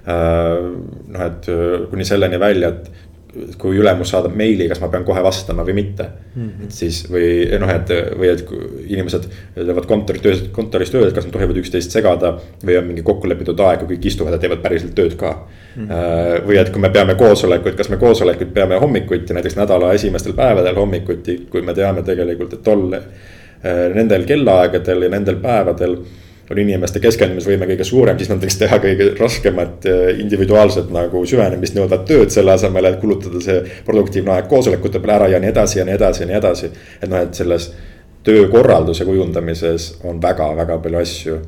[0.09, 3.07] noh, et äh, kuni selleni välja, et
[3.61, 6.45] kui ülemus saadab meili, kas ma pean kohe vastama või mitte mm.
[6.47, 6.65] -hmm.
[6.65, 7.29] et siis või
[7.61, 8.45] noh, et või et
[8.89, 12.39] inimesed teevad kontoris tööd, kontoris tööd, kas nad tohivad üksteist segada.
[12.65, 15.89] või on mingi kokkulepitud aeg, kui kõik istuvad ja teevad päriselt tööd ka mm.
[15.89, 16.47] -hmm.
[16.49, 20.75] või et kui me peame koosolekuid, kas me koosolekuid peame hommikuti, näiteks nädala esimestel päevadel
[20.75, 22.95] hommikuti, kui me teame tegelikult, et tol.
[22.95, 25.97] Äh, nendel kellaaegadel ja nendel päevadel
[26.51, 29.89] on inimeste keskendumisvõime kõige suurem, siis nad võiks teha kõige raskemat
[30.23, 35.31] individuaalset nagu süvenemist nõudvat tööd selle asemel, et kulutada see produktiivne aeg koosolekute peale ära
[35.35, 36.73] ja nii edasi ja nii edasi ja nii edasi.
[37.03, 37.71] et noh, et selles
[38.25, 41.41] töökorralduse kujundamises on väga-väga palju asju,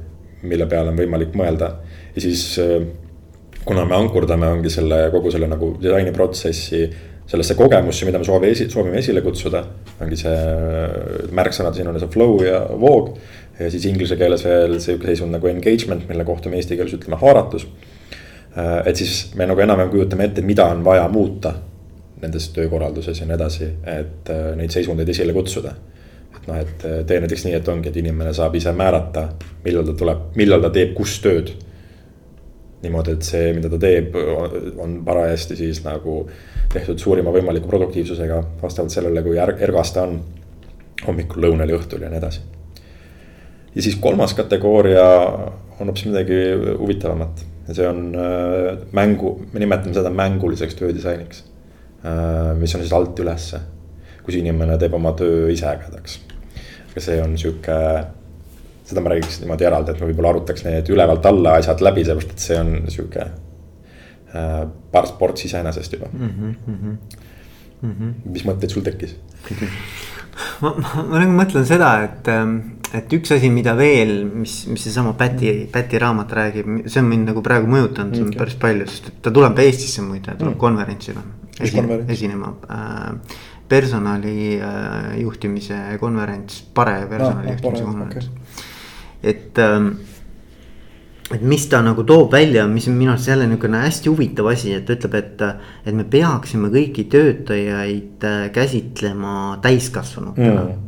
[0.43, 1.75] mille peale on võimalik mõelda
[2.15, 2.59] ja siis
[3.65, 6.85] kuna me ankurdame, ongi selle kogu selle nagu disainiprotsessi
[7.31, 9.63] sellesse kogemusse, mida me soovime esi, soovime esile kutsuda.
[10.01, 10.37] ongi see
[11.37, 13.13] märksõnad siin on see flow ja voog.
[13.61, 17.19] Ja siis inglise keeles veel sihuke seisund nagu engagement, mille kohta me eesti keeles ütleme
[17.21, 17.67] haaratus.
[18.85, 21.55] et siis me nagu enam-vähem kujutame ette, mida on vaja muuta
[22.23, 25.75] nendes töökorralduses ja nii edasi, et äh, neid seisundeid esile kutsuda.
[26.37, 29.29] et noh, et äh, tee näiteks nii, et ongi, et inimene saab ise määrata,
[29.65, 31.53] millal ta tuleb, millal ta teeb kus tööd
[32.81, 34.15] niimoodi, et see, mida ta teeb,
[34.81, 36.23] on parajasti siis nagu
[36.73, 40.21] tehtud suurima võimaliku produktiivsusega vastavalt sellele, kui er-, ergas ta on.
[41.01, 42.41] hommikul, lõunal ja õhtul ja nii edasi.
[43.75, 45.07] Ja siis kolmas kategooria
[45.81, 46.41] on hoopis midagi
[46.79, 51.45] huvitavamat ja see on äh, mängu, me nimetame seda mänguliseks töödisainiks
[52.05, 52.57] äh,.
[52.59, 53.61] mis on siis alt ülesse,
[54.25, 56.19] kus inimene teeb oma töö ise ägedaks.
[56.91, 57.79] aga see on sihuke
[58.91, 62.35] seda ma räägiks niimoodi eraldi, et ma võib-olla arutaks need ülevalt alla asjad läbi, sellepärast
[62.35, 63.27] et see on sihuke
[64.35, 66.31] äh, paar sports iseenesest juba mm.
[66.39, 66.97] -hmm.
[67.81, 68.15] Mm -hmm.
[68.25, 69.17] mis mõtteid sul tekkis
[70.63, 72.57] ma, ma, ma nagu mõtlen seda, et, ähm,
[72.97, 77.33] et üks asi, mida veel, mis, mis seesama Päti, Päti raamat räägib, see on mind
[77.33, 78.41] nagu praegu mõjutanud okay.
[78.41, 80.61] päris palju, sest ta tuleb Eestisse muide, tuleb mm.
[80.65, 81.29] konverentsile.
[81.61, 83.39] Esi, esinema äh,
[83.69, 88.69] personali äh, juhtimise konverents, pare personali no, juhtimise konverents okay
[89.23, 89.99] et ähm,
[91.31, 94.75] et mis ta nagu toob välja, mis on minu arust jälle niisugune hästi huvitav asi,
[94.75, 95.43] et ütleb, et,
[95.87, 100.87] et me peaksime kõiki töötajaid äh, käsitlema täiskasvanutena mm..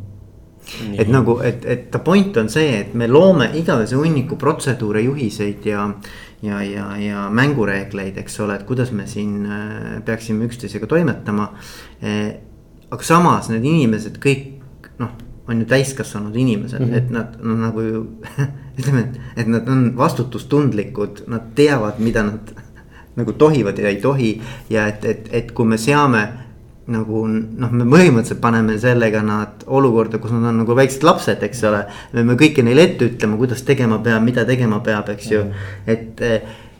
[0.95, 5.65] Et nagu, et, et ta point on see, et me loome igavese hunniku protseduure, juhiseid
[5.67, 5.89] ja.
[6.41, 11.49] ja, ja, ja mängureegleid, eks ole, et kuidas me siin äh, peaksime üksteisega toimetama.
[11.99, 12.23] Äh,
[12.95, 15.11] aga samas need inimesed kõik noh
[15.47, 16.97] on ju täiskasvanud inimesed mm, -hmm.
[16.97, 18.05] et nad no, nagu ju
[18.79, 22.53] ütleme, et, nad on vastutustundlikud, nad teavad, mida nad
[23.19, 24.41] nagu tohivad ja ei tohi.
[24.69, 26.27] ja et, et, et kui me seame
[26.87, 31.63] nagu noh, me põhimõtteliselt paneme sellega nad olukorda, kus nad on nagu väiksed lapsed, eks
[31.63, 31.85] ole.
[32.13, 35.53] me peame kõike neile ette ütlema, kuidas tegema peab, mida tegema peab, eks ju, mhm.
[35.85, 36.21] et.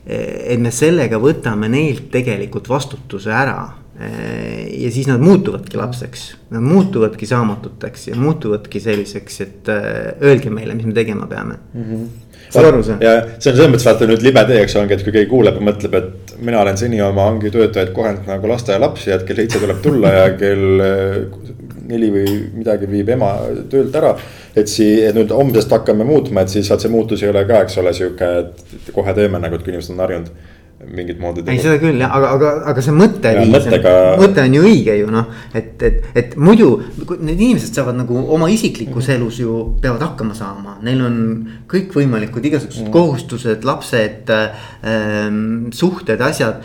[0.03, 7.27] et me sellega võtame neilt tegelikult vastutuse ära ja siis nad muutuvadki lapseks, nad muutuvadki
[7.29, 9.87] saamatuteks ja muutuvadki selliseks, et äh,
[10.21, 11.89] öelge meile, mis me tegema peame mm.
[11.89, 12.11] -hmm
[12.53, 12.97] saad aru sa?
[13.01, 15.57] ja see on selles mõttes vaata nüüd libe tee, eks ongi, et kui keegi kuuleb
[15.57, 19.61] ja mõtleb, et mina olen seni oma hangi töötajaid kohelnud nagu lasteaialapsi, et kell seitse
[19.63, 21.17] tuleb tulla ja kell äh,
[21.89, 23.33] neli või midagi viib ema
[23.71, 24.15] töölt ära.
[24.55, 27.63] et sii-, et nüüd homsest hakkame muutma, et siis vaat see muutus ei ole ka,
[27.65, 30.29] eks ole, sihuke, et kohe teeme nagu, et kui inimesed on harjunud
[30.89, 31.43] mingit moodi.
[31.47, 33.95] ei, seda küll jah, aga, aga, aga see mõtteviis, mõttega...
[34.19, 36.69] mõte on ju õige ju noh, et, et, et muidu
[37.13, 39.15] need inimesed saavad nagu oma isiklikus mhm.
[39.17, 41.17] elus ju peavad hakkama saama, neil on
[41.71, 42.93] kõikvõimalikud igasugused mm.
[42.93, 45.43] kohustused, lapsed ähm,,
[45.75, 46.63] suhted, asjad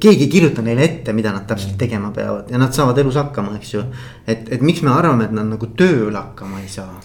[0.00, 1.80] keegi ei kirjuta neile ette, mida nad täpselt mhm.
[1.80, 3.84] tegema peavad ja nad saavad elus hakkama, eks ju.
[4.26, 7.00] et, et miks me arvame, et nad nagu tööl hakkama ei saa?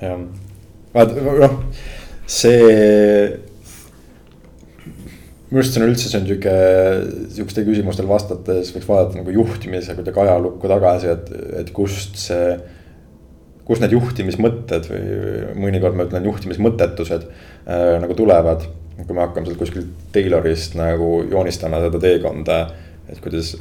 [0.00, 0.22] jah,
[0.94, 1.60] vaat noh,
[2.26, 3.45] see
[5.56, 6.54] minu arust see on üldse, see on sihuke,
[7.32, 11.30] sihukestele küsimustele vastates võiks vaadata nagu juhtimise kuidagi ajalukku tagasi, et,
[11.62, 12.56] et kust see.
[13.66, 18.68] kust need juhtimismõtted või mõnikord ma ütlen juhtimismõttetused äh, nagu tulevad.
[18.96, 22.60] kui me hakkame sealt kuskilt Taylorist nagu joonistama seda teekonda.
[23.08, 23.56] et kuidas,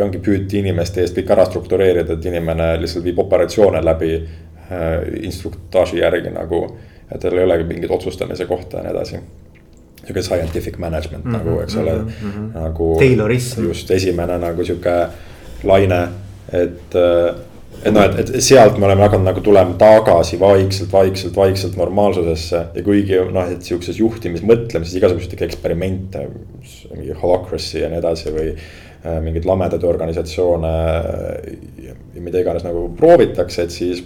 [0.00, 6.00] ongi püüti inimeste eest kõik ära struktureerida, et inimene lihtsalt viib operatsioone läbi äh, instruktaaži
[6.00, 6.66] järgi nagu.
[7.12, 9.26] et tal ei olegi mingit otsustamise kohta ja nii edasi
[10.04, 12.60] sihuke scientific management mm -hmm, nagu, eks ole mm, -hmm.
[12.60, 12.96] nagu.
[12.98, 13.64] Taylorism.
[13.68, 15.06] just esimene nagu sihuke
[15.64, 16.08] laine,
[16.52, 16.94] et.
[17.84, 22.66] et noh, et, et sealt me oleme hakanud nagu tulema tagasi vaikselt, vaikselt, vaikselt normaalsusesse
[22.74, 26.28] ja kuigi noh, et sihukeses juhtimismõtlemises igasuguseid eksperimente.
[26.96, 30.74] mingi holacracy ja nii edasi või äh, mingeid lamedaid organisatsioone
[31.82, 34.04] ja mida iganes nagu proovitakse, et siis.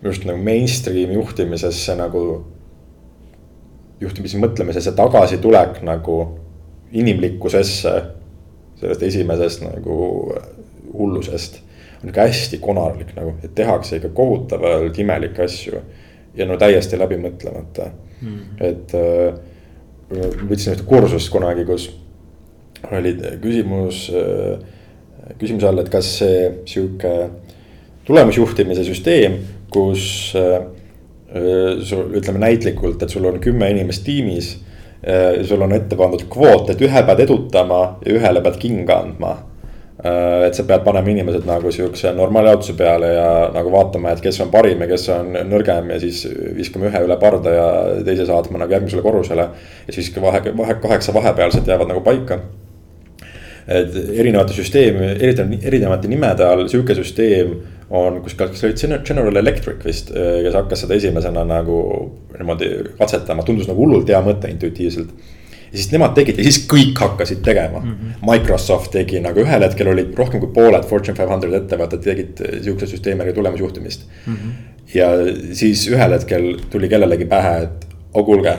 [0.00, 2.44] minu arust nagu mainstream juhtimisesse nagu
[4.00, 6.20] juhtimise mõtlemise, see tagasitulek nagu
[6.92, 7.96] inimlikkusesse.
[8.78, 9.94] sellest esimesest nagu
[10.92, 11.56] hullusest
[12.02, 15.80] on ikka hästi konarlik nagu, et tehakse ikka kohutavalt imelikke asju.
[16.34, 17.88] ja no täiesti läbi mõtlemata
[18.20, 18.64] mm, -hmm.
[18.64, 19.34] et äh,
[20.48, 21.90] võtsin ühte kursust kunagi, kus
[22.92, 24.58] oli küsimus äh,,
[25.38, 27.30] küsimuse all, et kas see sihuke
[28.04, 30.62] tulemusjuhtimise süsteem, kus äh,
[31.84, 34.54] sul ütleme näitlikult, et sul on kümme inimest tiimis.
[35.44, 39.34] sul on ette pandud kvoot, et ühe pead edutama ja ühele pead kinga andma
[40.04, 44.36] Äh, et sa pead panema inimesed nagu sihukese normaaljaotuse peale ja nagu vaatama, et kes
[44.44, 46.20] on parim ja kes on nõrgem ja siis
[46.54, 47.64] viskame ühe üle parda ja
[48.06, 49.48] teise saatma nagu järgmisele korrusele.
[49.88, 52.38] ja siis vahe, vahe, kaheksa vahepealset jäävad nagu paika.
[53.68, 57.52] Et erinevate süsteemi, erinevate, erinevate nimede all sihuke süsteem
[57.90, 61.80] on kuskil, kas oli General Electric vist, kes hakkas seda esimesena nagu
[62.36, 65.12] niimoodi katsetama, tundus nagu hullult hea mõte intuitiivselt
[65.68, 67.90] ja siis nemad tegid ja siis kõik hakkasid tegema mm.
[67.92, 68.30] -hmm.
[68.30, 72.94] Microsoft tegi nagu ühel hetkel olid rohkem kui pooled Fortune five hundred ettevõtted tegid sihukese
[72.94, 74.34] süsteemiga tulemusjuhtimist mm.
[74.34, 74.52] -hmm.
[74.94, 75.10] ja
[75.52, 78.56] siis ühel hetkel tuli kellelegi pähe, et oh kuulge,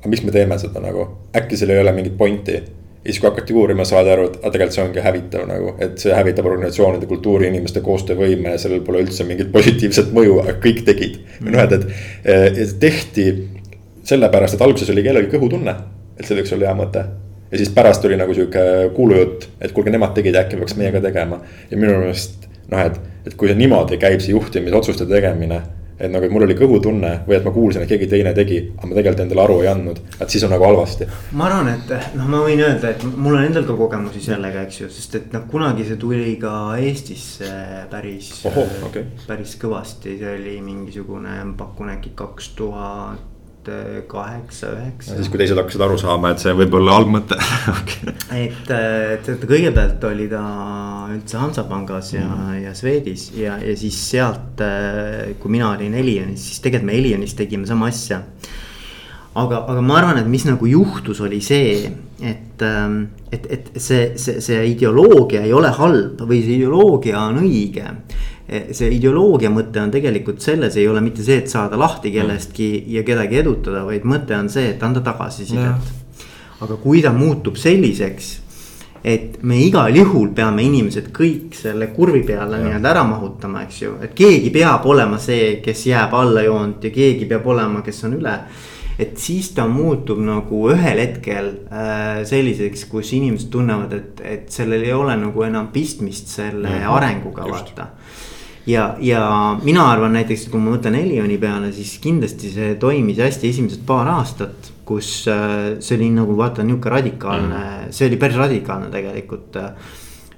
[0.00, 2.62] aga miks me teeme seda nagu, äkki seal ei ole mingit pointi
[3.06, 5.98] ja siis, kui hakati uurima, saadi aru, et aga tegelikult see ongi hävitav nagu, et
[6.02, 10.82] see hävitab organisatsioonide kultuuri, inimeste koostöövõime ja sellel pole üldse mingit positiivset mõju, aga kõik
[10.88, 11.20] tegid.
[11.22, 11.52] -hmm.
[11.54, 11.72] noh, et,
[12.24, 13.28] et, et tehti
[14.06, 15.76] sellepärast, et alguses oli kellelgi kõhutunne
[16.16, 17.04] et see võiks olla hea mõte.
[17.50, 18.62] ja siis pärast tuli nagu sihuke
[18.96, 21.40] kuulujutt, et kuulge, nemad tegid, äkki peaks meiega tegema.
[21.70, 25.60] ja minu meelest noh, et, et kui see niimoodi käib, see juhtimisotsuste tegemine.
[25.98, 28.88] Et nagu, et mul oli kõhutunne või et ma kuulsin, et keegi teine tegi, aga
[28.88, 31.08] ma tegelikult endale aru ei andnud, et siis on nagu halvasti.
[31.38, 34.80] ma arvan, et noh, ma võin öelda, et mul on endal ka kogemusi sellega, eks
[34.82, 37.52] ju, sest et noh, kunagi see tuli ka Eestisse
[37.90, 38.34] päris.
[38.46, 39.06] Okay.
[39.26, 43.35] päris kõvasti, see oli mingisugune, pakun äkki kaks tuhat
[44.10, 45.16] kaheksa, üheksa.
[45.16, 47.38] siis, kui teised hakkasid aru saama, et see võib olla algmõte
[47.74, 48.14] okay..
[48.38, 50.42] et, et, et kõigepealt oli ta
[51.14, 54.62] üldse Hansapangas ja mm., ja Swedis ja, ja siis sealt,
[55.40, 58.22] kui mina olin Elionis, siis tegelikult me Elionis tegime sama asja.
[59.34, 61.90] aga, aga ma arvan, et mis nagu juhtus, oli see,
[62.22, 62.64] et,
[63.32, 68.35] et, et see, see, see ideoloogia ei ole halb või see ideoloogia on õige Eh,
[68.46, 73.02] see ideoloogia mõte on tegelikult selles, ei ole mitte see, et saada lahti kellestki ja
[73.06, 75.94] kedagi edutada, vaid mõte on see, et anda tagasisidet.
[76.60, 78.28] aga kui ta muutub selliseks,
[79.04, 83.98] et me igal juhul peame inimesed kõik selle kurvi peale nii-öelda ära mahutama, eks ju,
[84.02, 88.16] et keegi peab olema see, kes jääb alla joont ja keegi peab olema, kes on
[88.20, 88.38] üle
[88.98, 94.86] et siis ta muutub nagu ühel hetkel äh, selliseks, kus inimesed tunnevad, et, et sellel
[94.86, 96.96] ei ole nagu enam pistmist selle mm -hmm.
[96.96, 97.90] arenguga, vaata
[98.66, 99.20] ja, ja
[99.62, 104.10] mina arvan näiteks, kui ma mõtlen Elioni peale, siis kindlasti see toimis hästi esimesed paar
[104.16, 104.72] aastat.
[104.86, 109.56] kus äh, see oli nagu vaata nihuke radikaalne mm., see oli päris radikaalne tegelikult.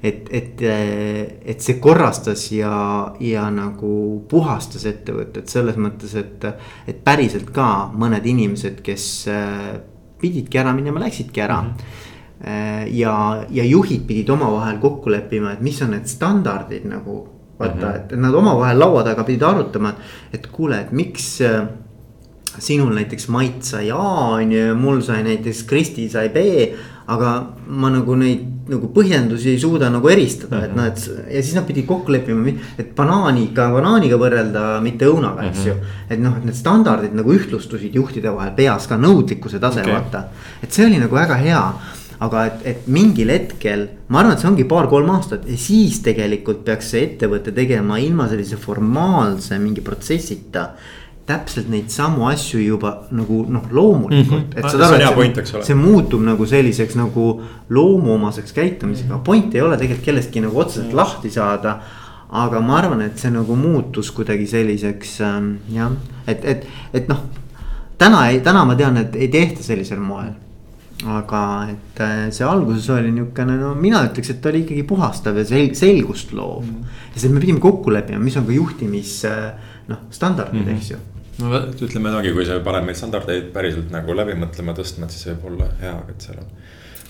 [0.02, 6.44] et, et, et see korrastas ja, ja nagu puhastas ettevõtet selles mõttes, et,
[6.86, 9.72] et päriselt ka mõned inimesed, kes äh,
[10.20, 11.72] pididki ära minema, läksidki ära mm.
[11.72, 12.06] -hmm
[12.94, 17.16] ja, ja juhid pidid omavahel kokku leppima, et mis on need standardid nagu
[17.58, 18.12] vaata mm, -hmm.
[18.12, 19.94] et nad omavahel laua taga pidid arutama,
[20.32, 21.66] et kuule, et miks äh,
[22.58, 23.96] sinul näiteks Mait sai A
[24.34, 26.36] on ju ja mul sai näiteks Kristi sai B.
[27.08, 30.66] aga ma nagu neid nagu põhjendusi ei suuda nagu eristada mm, -hmm.
[30.66, 35.46] et noh, et ja siis nad pidid kokku leppima, et banaaniga, banaaniga võrrelda, mitte õunaga,
[35.48, 35.68] eks mm -hmm.
[35.68, 36.04] ju.
[36.10, 40.24] et noh, et need standardid nagu ühtlustusid juhtide vahel peas ka nõudlikkuse tase okay., vaata.
[40.62, 41.62] et see oli nagu väga hea
[42.24, 46.64] aga et, et mingil hetkel, ma arvan, et see ongi paar-kolm aastat ja siis tegelikult
[46.66, 50.72] peaks see ettevõte tegema ilma sellise formaalse mingi protsessita
[51.28, 54.50] täpselt neid samu asju juba nagu noh, loomulikult mm.
[54.50, 54.59] -hmm.
[54.59, 57.28] et saad aru, et see, see muutub nagu selliseks nagu
[57.68, 59.24] loomuomaseks käitumisega mm, -hmm.
[59.24, 60.96] point ei ole tegelikult kellestki nagu otseselt mm -hmm.
[60.96, 61.78] lahti saada.
[62.28, 65.92] aga ma arvan, et see nagu muutus kuidagi selliseks ähm, jah,
[66.26, 67.22] et, et, et noh.
[67.98, 70.33] täna ei, täna ma tean, et ei tehta sellisel moel
[71.06, 75.37] aga et äh, see alguses oli niukene, no mina ütleks, et ta oli ikkagi puhastav
[75.38, 76.96] ja sel-, selgust loov mm..
[77.14, 79.52] ja siis me pidime kokku leppima, mis on ka juhtimis äh,
[79.92, 80.76] noh, standardid mm, -hmm.
[80.76, 80.98] eks ju
[81.38, 85.30] no ütleme niimoodi, kui sa paned neid standardeid päriselt nagu läbi mõtlema, tõstma, et siis
[85.30, 86.50] võib olla hea, et seal on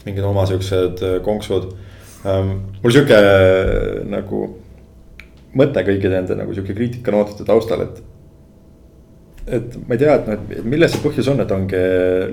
[0.05, 1.73] mingid oma siuksed äh, konksud
[2.29, 2.55] um,.
[2.83, 3.23] mul sihuke
[4.13, 4.45] nagu
[5.57, 8.05] mõte kõikide nende nagu sihuke kriitikanootide taustal, et
[9.57, 11.83] et ma ei tea, et noh, et milles see põhjus on, et ongi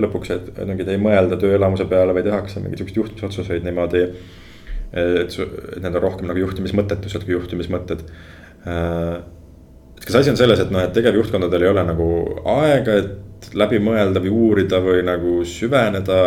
[0.02, 4.02] lõpuks, et, et ongi, et ei mõelda tööelamuse peale, vaid tehakse mingeid siukseid juhtimisotsuseid niimoodi.
[4.92, 8.04] et, et need on rohkem nagu juhtimismõttetused kui juhtimismõtted.
[8.66, 12.08] et kas asi on selles, et noh, et tegevjuhtkondadel ei ole nagu
[12.56, 16.22] aega, et läbi mõelda või uurida või nagu süveneda.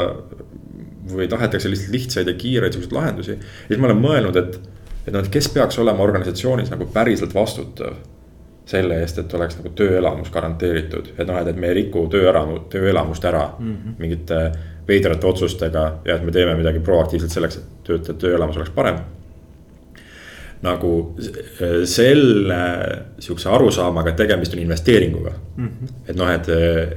[1.09, 3.31] või tahetakse lihtsalt lihtsaid ja kiireid siukseid lahendusi.
[3.31, 4.59] ja siis ma olen mõelnud, et,
[5.07, 7.97] et noh, et kes peaks olema organisatsioonis nagu päriselt vastutav
[8.69, 12.59] selle eest, et oleks nagu tööelamus garanteeritud, et noh, et, et me ei riku tööelamu,
[12.69, 13.95] tööelamust ära mm -hmm.
[14.01, 14.41] mingite
[14.87, 18.99] veidrate otsustega ja et me teeme midagi proaktiivselt selleks, et töötajate tööelamus oleks parem.
[20.61, 21.15] nagu
[21.87, 22.55] selle
[23.19, 25.67] sihukese arusaamaga, et tegemist on investeeringuga mm.
[25.67, 25.93] -hmm.
[26.07, 26.49] et noh, et,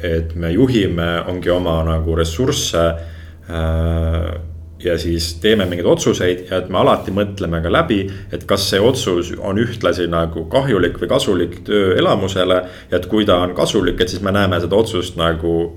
[0.02, 4.40] et me juhime, ongi oma nagu ressursse äh,
[4.84, 8.00] ja siis teeme mingeid otsuseid ja et me alati mõtleme ka läbi,
[8.32, 12.62] et kas see otsus on ühtlasi nagu kahjulik või kasulik tööelamusele.
[12.90, 15.72] ja et kui ta on kasulik, et siis me näeme seda otsust nagu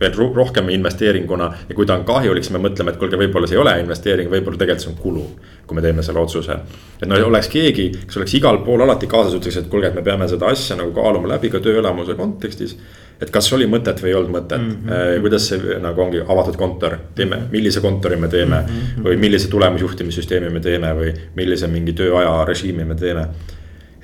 [0.00, 3.58] veel rohkem investeeringuna ja kui ta on kahjulik, siis me mõtleme, et kuulge, võib-olla see
[3.58, 5.26] ei ole investeering, võib-olla tegelikult see on kulu.
[5.70, 6.54] kui me teeme selle otsuse,
[6.98, 10.02] et no oleks keegi, kes oleks igal pool alati kaasas, ütleks, et kuulge, et me
[10.02, 12.76] peame seda asja nagu kaaluma läbi ka tööelamuse kontekstis.
[13.20, 15.20] et kas oli mõtet või ei olnud mõtet mm, -hmm.
[15.20, 18.66] kuidas see nagu ongi avatud kontor, teeme, millise kontori me teeme mm.
[18.66, 19.04] -hmm.
[19.04, 23.28] või millise tulemusjuhtimissüsteemi me teeme või millise mingi tööaja režiimi me teeme.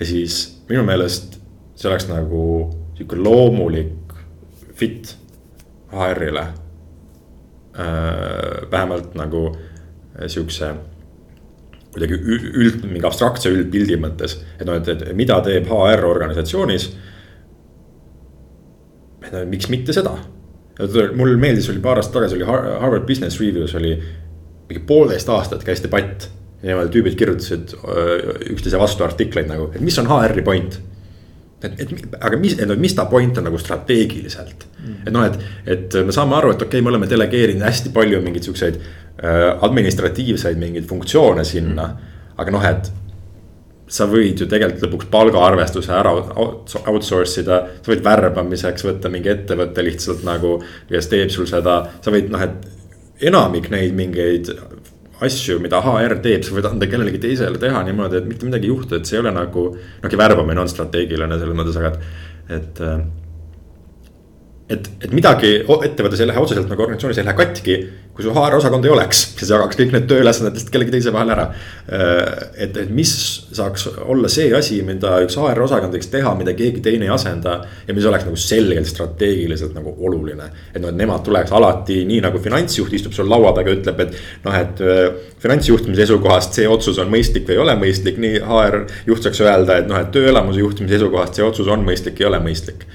[0.01, 1.41] ja siis minu meelest
[1.75, 2.43] see oleks nagu
[2.97, 4.13] sihuke loomulik
[4.75, 5.17] fit
[5.93, 6.45] HR-ile
[7.79, 8.71] äh,.
[8.71, 10.75] vähemalt nagu äh, sihukese
[11.97, 16.91] kuidagi üld, mingi abstraktse üldpildi mõttes, et noh, et, et mida teeb HR organisatsioonis.
[19.49, 20.13] miks mitte seda,
[21.17, 23.97] mul meeldis, oli paar aastat tagasi oli Harvard Business Reviews oli
[24.69, 26.29] mingi poolteist aastat käis debatt.
[26.63, 28.13] ja niimoodi tüübid kirjutasid äh,
[28.53, 30.79] üksteise vastu artikleid nagu, et mis on HR-i point
[31.65, 34.67] et, et aga mis, et mis ta point on nagu strateegiliselt?
[34.83, 35.01] Mm..
[35.07, 35.41] et noh, et,
[35.77, 39.49] et me saame aru, et okei okay,, me oleme delegeerinud hästi palju mingeid siukseid äh,
[39.67, 42.15] administratiivseid mingeid funktsioone sinna mm..
[42.43, 42.93] aga noh, et
[43.87, 46.11] sa võid ju tegelikult lõpuks palgaarvestuse ära
[46.91, 50.57] outsource ida, sa võid värbamiseks võtta mingi ettevõtte lihtsalt nagu,
[50.91, 54.51] kes teeb sul seda, sa võid noh, et enamik neid mingeid
[55.25, 58.75] asju, mida HR teeb, sa võid anda kellelegi teisele teha niimoodi, et mitte midagi ei
[58.75, 59.69] juhtu, et see ei ole nagu.
[60.03, 63.07] noh, värbamine on strateegiline selles mõttes, aga et, et äh,
[64.67, 67.75] et, et midagi ettevõttes ei lähe otseselt nagu organisatsioonis ei lähe katki,
[68.17, 71.31] kui su HR osakond ei oleks, kes jagaks kõik need tööülesanded lihtsalt kellegi teise vahel
[71.37, 71.45] ära.
[71.87, 72.19] Äh,
[72.67, 73.13] et, et mis
[73.55, 77.61] saaks olla see asi, mida üks HR osakond võiks teha, mida keegi teine ei asenda.
[77.87, 82.21] ja mis oleks nagu selgelt strateegiliselt nagu oluline, et noh, et nemad tuleks alati nii
[82.25, 85.03] nagu finantsjuht istub sul laua taga, ütleb, et noh, et äh,
[85.43, 89.79] finantsjuhtimise seisukohast see otsus on mõistlik või ei ole mõistlik, nii HR juht saaks öelda,
[89.79, 92.89] et noh, et tööelamuse juhtimise seisukohast see otsus on mõistlik, ei ole mõistlik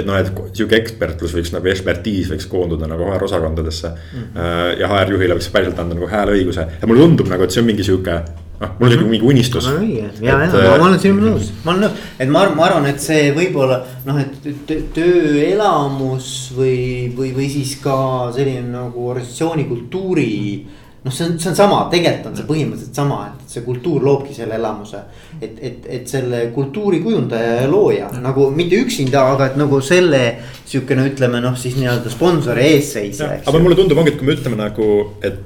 [0.00, 4.20] et noh, et sihuke ekspertlus võiks nagu ekspertiis võiks koonduda nagu HR osakondadesse mm.
[4.20, 4.78] -hmm.
[4.80, 7.68] ja HR juhile võiks päriselt anda nagu hääleõiguse ja mulle tundub nagu, et see on
[7.70, 8.20] mingi sihuke
[8.60, 9.10] noh, mul on mm -hmm.
[9.10, 9.66] mingi unistus.
[9.66, 13.00] ja, ja ma, ma olen sinuga nõus, ma olen nõus, et ma, ma arvan, et
[13.00, 17.96] see võib-olla noh, et tööelamus või, või, või siis ka
[18.36, 22.98] selline nagu organisatsiooni kultuuri mm noh, see on, see on sama, tegelikult on see põhimõtteliselt
[23.00, 25.02] sama, et see kultuur loobki selle elamuse.
[25.40, 30.20] et, et, et selle kultuuri kujundaja ja looja nagu mitte üksinda, aga et nagu selle
[30.64, 33.30] sihukene, ütleme noh, siis nii-öelda sponsori eesseisja.
[33.46, 34.90] aga mulle tundub ongi, et kui me ütleme nagu,
[35.24, 35.40] et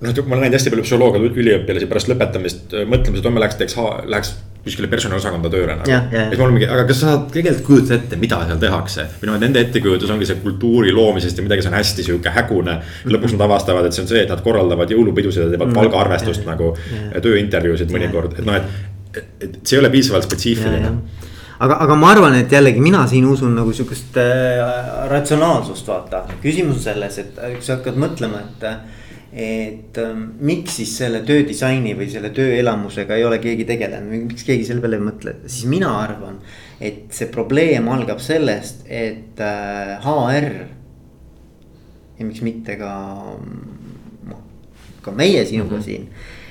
[0.00, 3.78] noh, ma olen näinud hästi palju psühholoogia üliõpilasi pärast lõpetamist mõtlemas, et homme läheks, teeks,
[4.06, 4.34] läheks
[4.66, 5.98] kuskile personaliosakonda tööle nagu.
[6.32, 9.06] mul on mingi, aga kas sa tegelikult kujutad ette, mida seal tehakse?
[9.20, 12.32] või noh, et nende ettekujutus ongi see kultuuri loomisest ja midagi, see on hästi sihuke
[12.34, 12.80] hägune.
[13.06, 15.78] lõpuks nad avastavad, et see on see, et nad korraldavad jõulupidusid ja teevad mm.
[15.80, 17.22] palgaarvestust ja, nagu ja.
[17.22, 20.92] tööintervjuusid mõnikord, et noh, et, et see ei ole piisavalt spetsiifiline
[21.62, 26.24] aga, aga ma arvan, et jällegi mina siin usun nagu sihukest äh, ratsionaalsust, vaata.
[26.42, 31.20] küsimus on selles, et kui sa hakkad mõtlema, et äh, et ähm, miks siis selle
[31.26, 35.66] töödisaini või selle tööelamusega ei ole keegi tegelenud, miks keegi selle peale ei mõtle, siis
[35.70, 36.38] mina arvan.
[36.80, 40.50] et see probleem algab sellest, et äh, HR.
[42.18, 42.92] ja miks mitte ka,
[44.30, 44.42] noh,
[45.02, 45.84] ka meie sinuga mm -hmm.
[45.84, 46.08] siin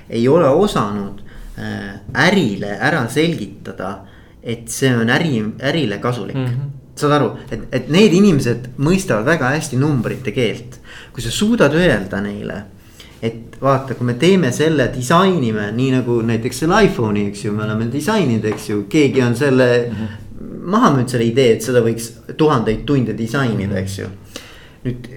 [0.09, 1.21] ei ole osanud
[1.57, 4.05] äh, ärile ära selgitada,
[4.43, 6.45] et see on äri, ärile kasulik mm.
[6.45, 10.79] -hmm saad aru, et, et need inimesed mõistavad väga hästi numbrite keelt.
[11.15, 12.63] Kui sa suudad öelda neile
[13.25, 17.65] et vaata, kui me teeme selle, disainime nii nagu näiteks selle iPhone'i, eks ju, me
[17.65, 19.95] oleme disaininud, eks ju, keegi on selle mm.
[19.95, 20.59] -hmm.
[20.75, 24.09] maha müünud selle idee, et seda võiks tuhandeid tunde disainida, eks ju.
[24.85, 25.09] nüüd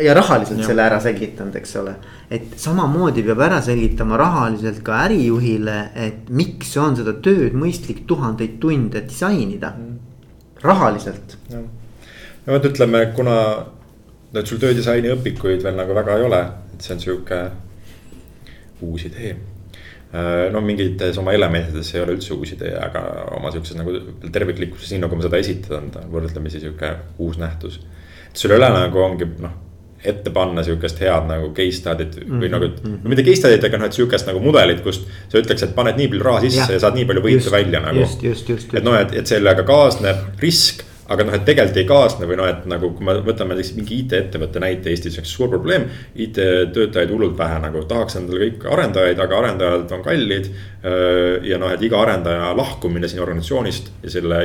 [0.00, 0.66] ja rahaliselt ja.
[0.66, 1.94] selle ära selgitanud, eks ole.
[2.30, 8.58] et samamoodi peab ära selgitama rahaliselt ka ärijuhile, et miks on seda tööd mõistlik tuhandeid
[8.60, 9.98] tunde disainida mm..
[10.62, 11.36] rahaliselt.
[11.50, 13.38] no vot ütleme, kuna
[14.40, 16.42] et sul töödisaini õpikuid veel nagu väga ei ole,
[16.74, 17.40] et see on sihuke
[18.82, 19.34] uus idee.
[20.12, 23.02] Äh, no mingites oma elementides ei ole üldse uus idee, aga
[23.36, 23.96] oma sihukeses nagu
[24.32, 27.80] terviklikkuses, nii nagu ma seda esitan, ta on võrdlemisi sihuke uus nähtus.
[28.30, 29.60] et sul ei ole nagu ongi noh
[30.04, 32.50] ette panna sihukest head nagu case study't või mm -hmm.
[32.50, 32.68] nagu,
[33.02, 35.06] no mitte case study't, aga noh, et sihukest nagu mudelit, kust.
[35.28, 37.80] sa ütleks, et paned nii palju raha sisse ja, ja saad nii palju võitu välja
[37.80, 38.06] nagu.
[38.74, 42.48] et noh, et, et sellega kaasneb risk aga noh, et tegelikult ei kaasne või noh,
[42.50, 45.88] et nagu kui me võtame näiteks mingi IT-ettevõtte näite Eestis, üks suur probleem.
[46.14, 50.52] IT-töötajaid hullult vähe nagu, tahaks endale kõik arendajaid, aga arendajad on kallid.
[51.46, 54.40] ja noh, et iga arendaja lahkumine siin organisatsioonist ja selle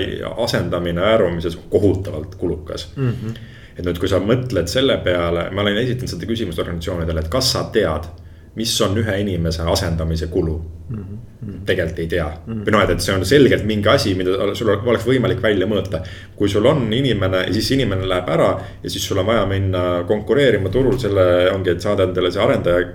[0.45, 3.07] asendamine äärmises kohutavalt kulukas mm.
[3.09, 3.39] -hmm.
[3.77, 7.51] et nüüd, kui sa mõtled selle peale, ma olen esitanud seda küsimust organisatsioonidele, et kas
[7.51, 8.05] sa tead
[8.57, 10.55] mis on ühe inimese asendamise kulu
[10.89, 10.97] mm.
[10.97, 11.57] -hmm.
[11.65, 12.63] tegelikult ei tea mm -hmm.
[12.65, 16.01] või noh, et, et see on selgelt mingi asi, mida sul oleks võimalik välja mõõta.
[16.35, 18.49] kui sul on inimene ja siis inimene läheb ära
[18.83, 22.87] ja siis sul on vaja minna konkureerima turul, selle ongi, et saada endale see arendaja.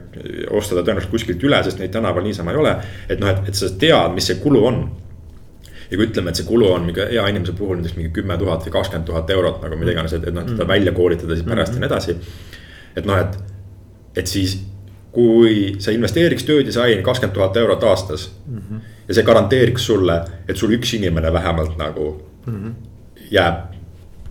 [0.50, 2.76] osta ta tõenäoliselt kuskilt üle, sest neid tänaval niisama ei ole.
[3.08, 4.82] et noh, et, et sa tead, mis see kulu on
[5.90, 8.64] ja kui ütleme, et see kulu on mingi hea inimese puhul näiteks mingi kümme tuhat
[8.66, 10.68] või kakskümmend tuhat eurot nagu mida iganes, et, et noh, teda mhm.
[10.68, 11.82] välja koolitada siis pärast mm -hmm.
[11.82, 12.16] ja nii edasi.
[12.96, 13.36] et noh, et,
[14.16, 14.71] et siis
[15.12, 18.58] kui sa investeeriks töödisaini kakskümmend tuhat eurot aastas mm.
[18.58, 18.80] -hmm.
[19.08, 22.72] ja see garanteeriks sulle, et sul üks inimene vähemalt nagu mm -hmm.
[23.30, 23.54] jääb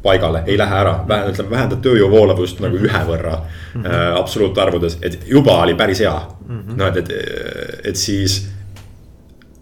[0.04, 2.86] paigale, ei lähe ära, vähendab, ütleme vähendab tööjõu voolavust nagu mhm.
[2.86, 3.92] ühe võrra mm -hmm.
[3.92, 6.60] äh, absoluutarvudes, et juba oli päris hea mm.
[6.60, 6.78] -hmm.
[6.78, 7.10] no et, et,
[7.84, 8.50] et siis.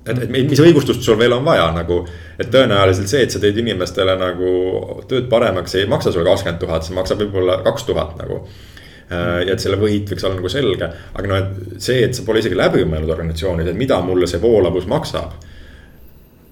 [0.05, 2.07] et, et mis õigustust sul veel on vaja nagu,
[2.39, 6.83] et tõenäoliselt see, et sa teed inimestele nagu tööd paremaks, ei maksa sulle kakskümmend tuhat,
[6.83, 8.78] see maksab võib-olla kaks tuhat nagu Äh,
[9.09, 12.43] ja et selle võit võiks olla nagu selge, aga noh, et see, et sa pole
[12.43, 15.33] isegi läbi mõelnud organisatsioonis, et mida mulle see voolavus maksab.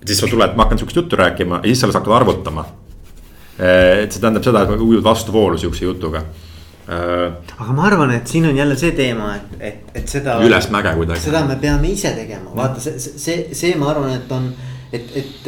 [0.05, 2.65] siis sa tuled, ma hakkan sihukest juttu rääkima ja siis sa alles hakkad arvutama.
[3.59, 6.47] Äh, et see tähendab seda, et ujud vastuvoolu sihukese jutuga äh,
[7.57, 10.37] aga ma arvan, et siin on jälle see teema, et, et, et seda.
[10.45, 11.21] ülesmäge kuidagi.
[11.25, 14.51] seda me peame ise tegema, vaata see, see, see, ma arvan, et on
[14.91, 15.47] et, et,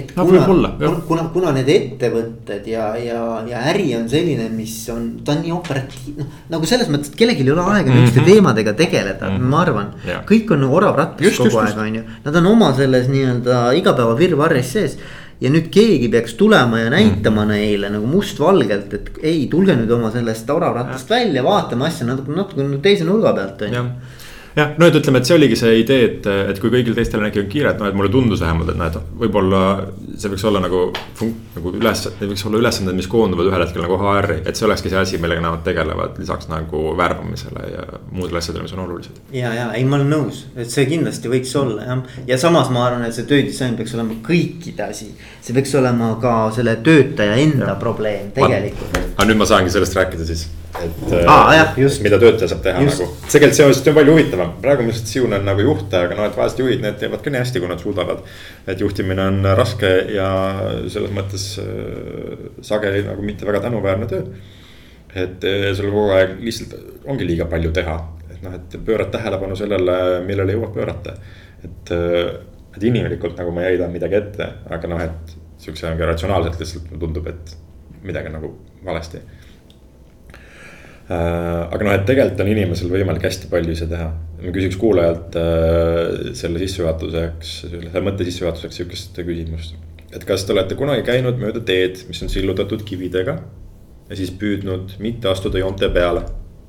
[0.00, 0.70] et no, kuna,
[1.06, 5.54] kuna, kuna, need ettevõtted ja, ja, ja äri on selline, mis on, ta on nii
[5.54, 6.40] operatiivne, noh.
[6.50, 8.26] nagu selles mõttes, et kellelgi ei ole aega mm -hmm.
[8.26, 9.52] teemadega tegeleda mm, -hmm.
[9.54, 9.92] ma arvan.
[10.32, 12.02] kõik on orav rattas kogu just, aeg, on ju.
[12.24, 14.98] Nad on oma selles nii-öelda igapäeva virvarris sees
[15.40, 17.48] ja nüüd keegi peaks tulema ja näitama mm.
[17.48, 22.78] neile nagu mustvalgelt, et ei, tulge nüüd oma sellest oravrattast välja, vaatame asja natuke, natuke
[22.82, 23.84] teise nurga pealt on ju
[24.56, 27.28] jah, no et ütleme, et see oligi see idee, et, et kui kõigil teistel on
[27.28, 29.60] äkki kiire, et noh, et mulle tundus vähemalt, et noh, et võib-olla
[30.16, 30.86] see võiks olla nagu.
[31.56, 35.00] nagu üles, võiks olla ülesanded, mis koonduvad ühel hetkel nagu HR-i, et see olekski see
[35.00, 39.22] asi, millega nemad tegelevad lisaks nagu värbamisele ja muudele asjadele, mis on olulised.
[39.36, 42.84] ja, ja ei, ma olen nõus, et see kindlasti võiks olla jah, ja samas ma
[42.88, 45.10] arvan, et see töödisain peaks olema kõikide asi.
[45.40, 47.80] see peaks olema ka selle töötaja enda ja.
[47.80, 49.00] probleem tegelikult.
[49.16, 50.48] aga nüüd ma saangi sellest rääkida siis
[50.82, 52.02] et ah, jah, just.
[52.04, 53.02] mida töötaja saab teha just.
[53.02, 53.16] nagu.
[53.32, 56.26] tegelikult see on, see on palju huvitavam, praegu ma lihtsalt siunan nagu juhte, aga noh,
[56.28, 58.22] et vahest juhid, need teevad ka nii hästi, kui nad suudavad.
[58.66, 60.28] et juhtimine on raske ja
[60.92, 64.24] selles mõttes äh, sageli nagu mitte väga tänuväärne töö.
[65.14, 66.76] et äh, sul kogu aeg lihtsalt
[67.06, 67.96] ongi liiga palju teha,
[68.30, 71.16] et noh, et pöörad tähelepanu sellele, millele jõuab pöörata.
[71.64, 72.36] et, äh,
[72.76, 77.26] et inimlikult nagu ma ei heida midagi ette, aga noh, et sihukese ratsionaalselt lihtsalt tundub,
[77.26, 77.56] et
[78.06, 78.52] midagi nagu
[78.84, 79.22] valesti
[81.14, 84.08] aga noh, et tegelikult on inimesel võimalik hästi palju ise teha.
[84.40, 89.76] ma küsiks kuulajalt äh, selle sissejuhatuseks, selle mõtte sissejuhatuseks sihukest küsimust.
[90.10, 93.38] et kas te olete kunagi käinud mööda teed, mis on sillutatud kividega
[94.08, 96.24] ja siis püüdnud mitte astuda joonte peale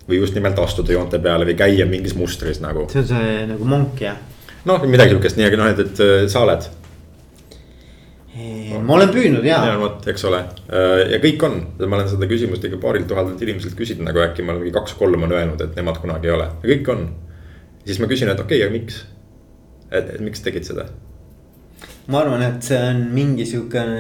[0.08, 2.86] või just nimelt astuda joonte peale või käia mingis mustris nagu.
[2.94, 4.22] see on see nagu monk jah?
[4.70, 6.70] noh, midagi sihukest, nii, aga noh, et, et äh, sa oled
[8.38, 9.60] ma olen püüdnud ja.
[9.66, 13.42] ja vot, eks ole äh, ja kõik on, ma olen seda küsimust ikka paarilt tuhandelt
[13.44, 16.50] inimeselt küsinud, nagu äkki ma olen mingi kaks-kolm on öelnud, et nemad kunagi ei ole
[16.52, 17.08] ja kõik on.
[17.86, 19.02] siis ma küsin, et okei okay,, aga miks?
[19.92, 20.88] et, miks tegid seda?
[22.14, 23.98] ma arvan, et see on mingi sihukene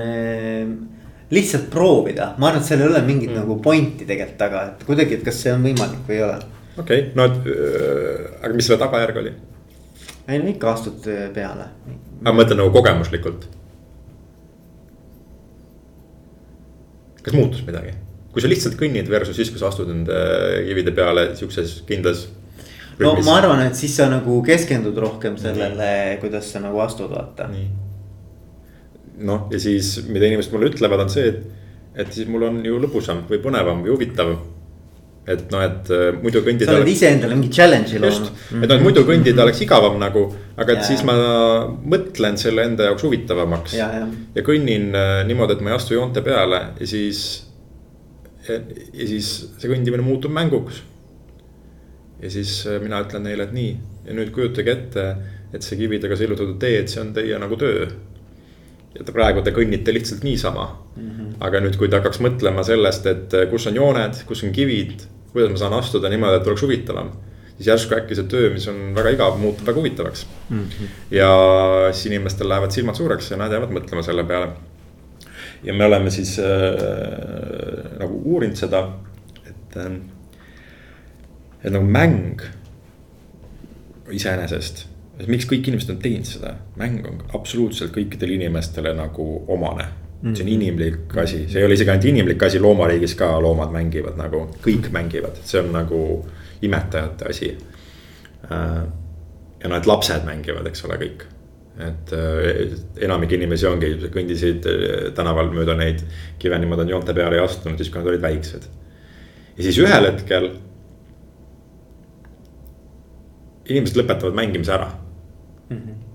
[1.34, 3.42] lihtsalt proovida, ma arvan, et seal ei ole mingit mm.
[3.42, 6.40] nagu pointi tegelikult taga, et kuidagi, et kas see on võimalik või ei ole.
[6.78, 9.38] okei okay,, no et äh, aga mis selle tagajärg oli?
[10.28, 11.72] ei no ikka astud peale.
[12.22, 13.56] aga ma mõtlen nagu kogemuslikult
[17.28, 17.94] kas muutus midagi?
[18.34, 20.18] kui sa lihtsalt kõnnid versus siis, kui sa astud nende
[20.68, 22.28] kivide peale siukses kindlas.
[23.02, 27.50] no ma arvan, et siis sa nagu keskendud rohkem sellele, kuidas sa nagu astud, vaata.
[29.18, 31.74] noh, ja siis, mida inimesed mulle ütlevad, on see, et,
[32.04, 34.44] et siis mul on ju lõbusam või põnevam või huvitavam
[35.28, 36.70] et noh, et äh, muidu kõndida.
[36.70, 38.30] sa oled iseendale mingi challenge'i loonud.
[38.62, 40.24] et noh, et muidu kõndida oleks igavam nagu,
[40.56, 41.16] aga et ja, siis ma
[41.84, 43.76] mõtlen selle enda jaoks huvitavamaks.
[43.76, 44.06] ja, ja.
[44.38, 47.26] ja kõnnin äh, niimoodi, et ma ei astu joonte peale ja siis.
[48.48, 50.80] ja siis see kõndimine muutub mänguks.
[52.24, 53.74] ja siis äh, mina ütlen neile, et nii
[54.08, 55.08] ja nüüd kujutage ette,
[55.52, 57.84] et see kividega sillutatud tee, et see on teie nagu töö
[58.96, 61.04] ja te praegu te kõnnite lihtsalt niisama mm.
[61.04, 61.36] -hmm.
[61.44, 65.04] aga nüüd, kui ta hakkaks mõtlema sellest, et kus on jooned, kus on kivid
[65.38, 67.12] kuidas ma saan astuda niimoodi, et oleks huvitavam.
[67.58, 70.66] siis järsku äkki see töö, mis on väga igav, muutub väga huvitavaks mm.
[70.66, 70.98] -hmm.
[71.12, 71.30] ja
[71.92, 74.50] siis inimestel lähevad silmad suureks ja nad jäävad mõtlema selle peale.
[75.64, 76.46] ja me oleme siis äh,
[78.00, 78.88] nagu uurinud seda,
[79.46, 79.98] et äh,,
[81.64, 82.42] et nagu mäng
[84.12, 84.88] iseenesest
[85.26, 89.88] miks kõik inimesed on teinud seda, mäng on absoluutselt kõikidele inimestele nagu omane.
[90.22, 94.18] See on inimlik asi, see ei ole isegi ainult inimlik asi, loomariigis ka loomad mängivad
[94.18, 96.00] nagu, kõik mängivad, see on nagu
[96.66, 97.52] imetajate asi.
[98.50, 98.80] Äh,
[99.62, 101.28] ja noh, et lapsed mängivad, eks ole, kõik.
[101.78, 102.72] et äh,
[103.06, 106.02] enamik inimesi ongi, kõndisid äh, tänaval mööda neid
[106.42, 108.66] kive niimoodi on joonte peale ei astunud, siis kui nad olid väiksed.
[109.58, 110.50] ja siis ühel hetkel
[113.70, 115.78] inimesed lõpetavad mängimise ära mm.
[115.78, 116.07] -hmm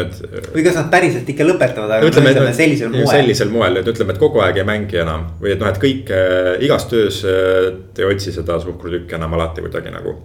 [0.00, 0.20] et.
[0.54, 3.08] või kas nad päriselt ikka lõpetavad, aga ütleme, ütleme sellisel moel.
[3.10, 6.12] sellisel moel, et ütleme, et kogu aeg ei mängi enam või et noh, et kõik
[6.16, 10.16] äh, igas töös äh, ei otsi seda suhkrutükki enam alati kuidagi nagu.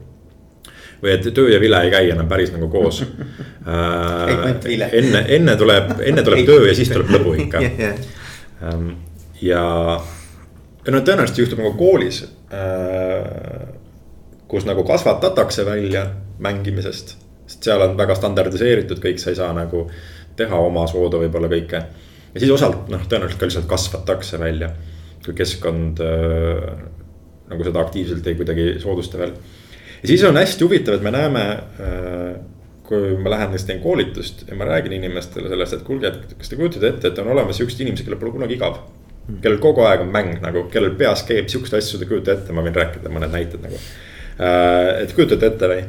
[1.03, 4.47] või et töö ja vile ei käi enam päris nagu koos äh,
[5.01, 7.61] enne, enne tuleb, enne tuleb töö ja siis tuleb lõbu ikka
[8.63, 8.89] ähm,
[9.41, 9.63] ja,
[10.85, 13.69] ja no tõenäoliselt juhtub nagu koolis äh,.
[14.47, 16.07] kus nagu kasvatatakse välja
[16.39, 19.87] mängimisest sest seal on väga standardiseeritud kõik, sa ei saa nagu
[20.37, 21.81] teha oma soodu võib-olla kõike.
[22.33, 24.71] ja siis osalt noh, tõenäoliselt ka lihtsalt kasvatakse välja,
[25.25, 26.67] kui keskkond äh,
[27.47, 29.33] nagu seda aktiivselt ei kuidagi soodusta veel.
[30.01, 32.37] ja siis on hästi huvitav, et me näeme äh,
[32.87, 36.51] kui ma lähen näiteks teen koolitust ja ma räägin inimestele sellest, et kuulge, et kas
[36.51, 38.79] te kujutate ette, et on olemas siuksed inimesed, kellel pole kunagi igav.
[39.43, 42.63] kellel kogu aeg on mäng nagu, kellel peas käib siukseid asju, te kujutate ette, ma
[42.63, 43.79] võin rääkida mõned näited nagu.
[44.39, 45.81] Äh, et kujutate ette või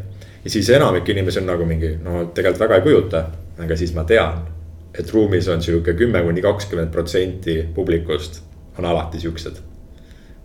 [0.44, 3.24] ja siis enamik inimesi on nagu mingi, no tegelikult väga ei kujuta,
[3.58, 4.44] aga siis ma tean,
[4.98, 8.42] et ruumis on sihuke kümme kuni kakskümmend protsenti publikust
[8.78, 9.64] on alati siuksed.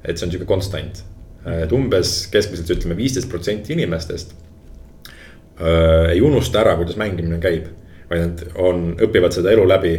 [0.03, 1.03] et see on sihuke konstant,
[1.63, 4.33] et umbes keskmiselt ütleme viisteist protsenti inimestest
[5.61, 7.69] äh, ei unusta ära, kuidas mängimine käib,
[8.09, 9.93] vaid nad on, õpivad seda elu läbi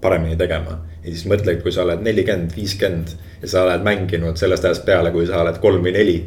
[0.00, 0.78] paremini tegema.
[1.02, 5.10] ja siis mõtle, kui sa oled nelikümmend, viiskümmend ja sa oled mänginud sellest ajast peale,
[5.10, 6.18] kui sa oled kolm või neli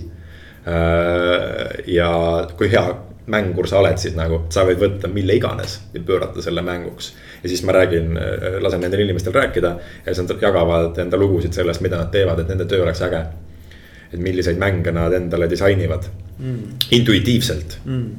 [1.87, 2.09] ja
[2.57, 2.83] kui hea
[3.29, 7.13] mängur sa oled, siis nagu sa võid võtta mille iganes ja pöörata selle mänguks.
[7.43, 11.53] ja siis ma räägin, äh, lasen nendel inimestel rääkida ja siis nad jagavad enda lugusid
[11.53, 13.23] sellest, mida nad teevad, et nende töö oleks äge.
[14.13, 16.03] et milliseid mänge nad endale disainivad
[16.39, 16.59] mm.
[16.91, 18.15] intuitiivselt mm.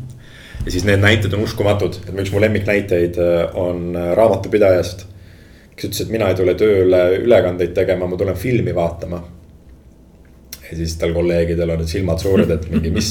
[0.64, 5.06] ja siis need näited on uskumatud, et üks mu lemmiknäiteid äh, on raamatupidajast.
[5.76, 9.24] kes ütles, et mina ei tule tööle ülekandeid tegema, ma tulen filmi vaatama
[10.70, 13.10] ja siis tal kolleegidel on need silmad suured, et mingi, mis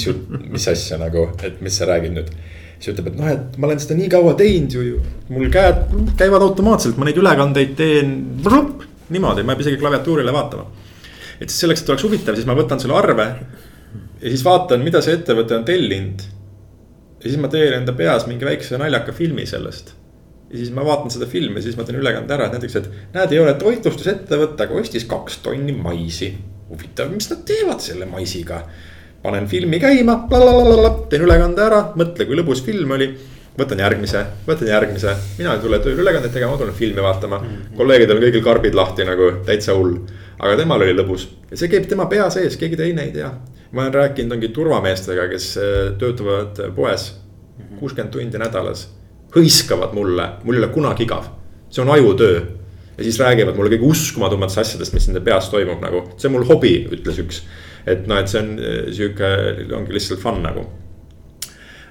[0.54, 2.32] mis asja nagu, et mis sa räägid nüüd.
[2.80, 5.00] siis ütleb, et noh, et ma olen seda nii kaua teinud ju, ju,
[5.36, 5.82] mul käed
[6.20, 8.14] käivad automaatselt, ma neid ülekandeid teen.
[9.10, 10.68] niimoodi, ma ei pea isegi klaviatuurile vaatama.
[11.40, 13.30] et siis selleks, et oleks huvitav, siis ma võtan selle arve.
[14.22, 16.28] ja siis vaatan, mida see ettevõte on tellinud.
[17.20, 19.98] ja siis ma teen enda peas mingi väikse naljaka filmi sellest
[20.50, 23.36] ja siis ma vaatan seda filmi, siis ma teen ülekande ära, et näiteks, et näed,
[23.36, 26.32] ei ole toitlustusettevõte, aga ostis kaks tonni maisi
[26.70, 28.64] huvitav, mis nad teevad selle maisiga.
[29.24, 30.14] panen filmi käima,
[31.10, 33.10] teen ülekande ära, mõtle, kui lõbus film oli.
[33.60, 37.48] võtan järgmise, võtan järgmise, mina ei tule tööle ülekandeid tegema, ma tulen filmi vaatama mm.
[37.48, 37.78] -hmm.
[37.78, 39.98] kolleegidel on kõigil karbid lahti nagu täitsa hull.
[40.40, 43.32] aga temal oli lõbus ja see käib tema pea sees, keegi teine ei tea.
[43.72, 47.16] ma olen rääkinud mingi turvameestega, kes äh, töötavad poes
[47.80, 48.88] kuuskümmend tundi nädalas.
[49.36, 51.26] hõiskavad mulle, mul ei ole kunagi igav,
[51.70, 52.59] see on ajutöö
[53.00, 56.48] ja siis räägivad mulle kõige uskumatumatest asjadest, mis nende peas toimub nagu, see on mul
[56.50, 57.42] hobi, ütles üks.
[57.88, 59.30] et noh, et see on eh, sihuke,
[59.78, 60.66] ongi lihtsalt fun nagu.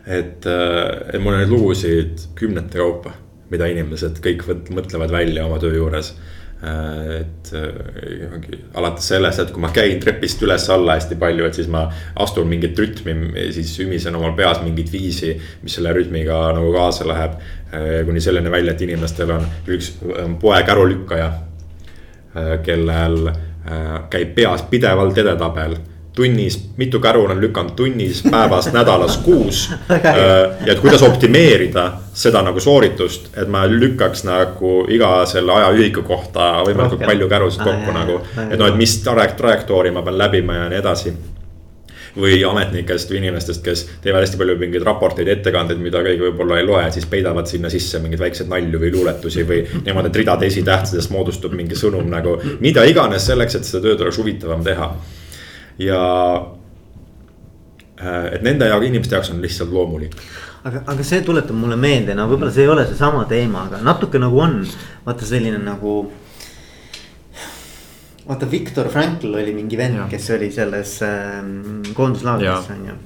[0.04, 3.14] et, eh, et mul on neid lugusid kümnete kaupa,
[3.48, 4.44] mida inimesed kõik
[4.76, 6.12] mõtlevad välja oma töö juures
[6.58, 11.84] et äh, alates sellest, et kui ma käin trepist üles-alla hästi palju, et siis ma
[12.18, 13.14] astun mingit rütmi,
[13.54, 17.36] siis ümisen omal peas mingit viisi, mis selle rütmiga nagu kaasa läheb.
[17.68, 19.92] Äh, kuni selleni välja, et inimestel on üks
[20.40, 21.30] poeg ärulükkaja,
[22.62, 23.30] kellel
[24.12, 25.74] käib peas pidevalt edetabel
[26.18, 29.68] tunnis, mitu käru olen lükanud tunnis, päevas, nädalas, kuus.
[29.90, 30.10] Äh,
[30.66, 31.86] ja et kuidas optimeerida
[32.18, 37.92] seda nagu sooritust, et ma lükkaks nagu iga selle ajaühiku kohta võimalikult palju kärusid kokku
[37.94, 38.20] ah, nagu.
[38.48, 41.14] et noh, et mis trajektoori ma pean läbima ja nii edasi
[42.18, 46.66] või ametnikest või inimestest, kes teevad hästi palju mingeid raporteid, ettekandeid, mida keegi võib-olla ei
[46.66, 51.14] loe, siis peidavad sinna sisse mingeid väikseid nalju või luuletusi või niimoodi, et ridade esitähtedest
[51.14, 52.38] moodustub mingi sõnum nagu.
[52.60, 54.90] mida iganes selleks, et seda tööd oleks huvitavam teha
[55.78, 56.02] ja
[58.00, 60.16] äh, et nende jaoks, inimeste jaoks on lihtsalt loomulik.
[60.64, 64.20] aga, aga see tuletab mulle meelde, no võib-olla see ei ole seesama teema, aga natuke
[64.22, 64.62] nagu on,
[65.06, 65.98] vaata selline nagu.
[68.28, 71.38] vaata, Viktor Frankl oli mingi vend, kes oli selles äh,
[71.94, 72.98] koonduslaagris on ju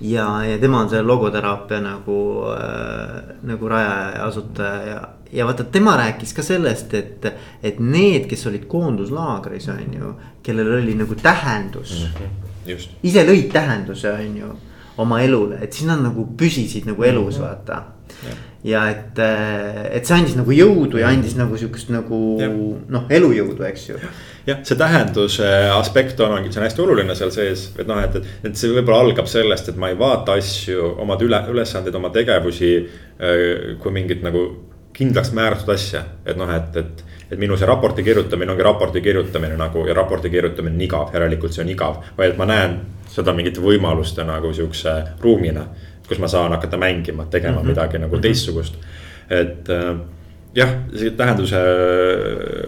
[0.00, 2.18] ja, ja tema on see logoteraapia nagu
[2.52, 5.00] äh,, nagu rajaja ja asutaja ja,
[5.34, 7.26] ja vaata, tema rääkis ka sellest, et,
[7.62, 10.14] et need, kes olid koonduslaagris, on ju,
[10.46, 12.22] kellel oli nagu tähendus mm.
[12.22, 12.88] -hmm.
[13.02, 14.54] ise lõid tähenduse, on ju,
[14.98, 17.44] oma elule, et siis nad nagu püsisid nagu elus, mhm.
[17.44, 17.82] vaata
[18.24, 19.18] ja ja et,
[19.92, 23.98] et see andis nagu jõudu ja andis nagu sihukest nagu noh, elujõudu, eks ju.
[24.48, 28.16] jah, see tähenduse aspekt on, ongi, see on hästi oluline seal sees, et noh, et,
[28.20, 32.12] et, et see võib-olla algab sellest, et ma ei vaata asju, omad üle, ülesandeid, oma
[32.14, 34.46] tegevusi äh, kui mingit nagu
[34.94, 37.04] kindlaks määratud asja, et noh, et, et.
[37.32, 41.52] et minu see raporti kirjutamine ongi raporti kirjutamine nagu ja raporti kirjutamine on igav, järelikult
[41.52, 42.76] see on igav, vaid ma näen
[43.10, 44.92] seda mingite võimaluste nagu sihukese
[45.22, 45.64] ruumina
[46.08, 47.68] kus ma saan hakata mängima, tegema mm -hmm.
[47.68, 48.22] midagi nagu mhm.
[48.22, 48.74] teistsugust.
[49.30, 49.96] et äh,
[50.54, 51.56] jah, see tähenduse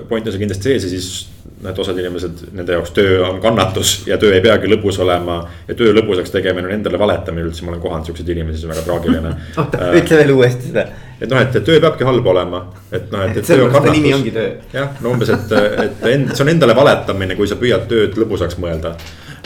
[0.08, 1.28] point on see kindlasti sees ja siis
[1.68, 5.48] et osad inimesed, nende jaoks töö on kannatus ja töö ei peagi lõbus olema.
[5.68, 8.74] ja töö lõbusaks tegemine on endale valetamine üldse, ma olen kohanud siukseid inimesi, see on
[8.74, 10.86] väga traagiline oota ütle veel uuesti seda.
[11.20, 13.46] Et noh, et töö peabki halb olema, et noh, et, et.
[13.46, 14.50] sellepärast ta nimi ongi töö.
[14.72, 15.54] jah, no umbes, et,
[15.84, 18.96] et end, see on endale valetamine, kui sa püüad tööd lõbusaks mõelda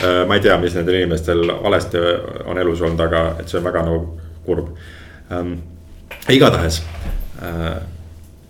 [0.03, 1.99] Äh, ma ei tea, mis nendel inimestel valesti
[2.49, 3.99] on elus olnud, aga et see on väga nagu
[4.47, 4.71] kurb
[5.29, 5.59] ähm,.
[6.31, 6.79] igatahes
[7.43, 7.75] äh,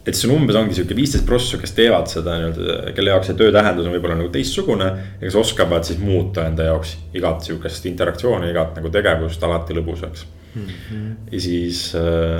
[0.05, 3.39] et see on umbes ongi sihuke viisteist prossu, kes teevad seda nii-öelda, kelle jaoks see
[3.41, 4.87] töö tähendus on võib-olla nagu teistsugune.
[5.17, 10.25] ja kes oskavad siis muuta enda jaoks igat sihukest interaktsiooni, igat nagu tegevust alati lõbusaks
[10.55, 10.65] mm.
[10.71, 11.13] -hmm.
[11.35, 12.39] ja siis äh,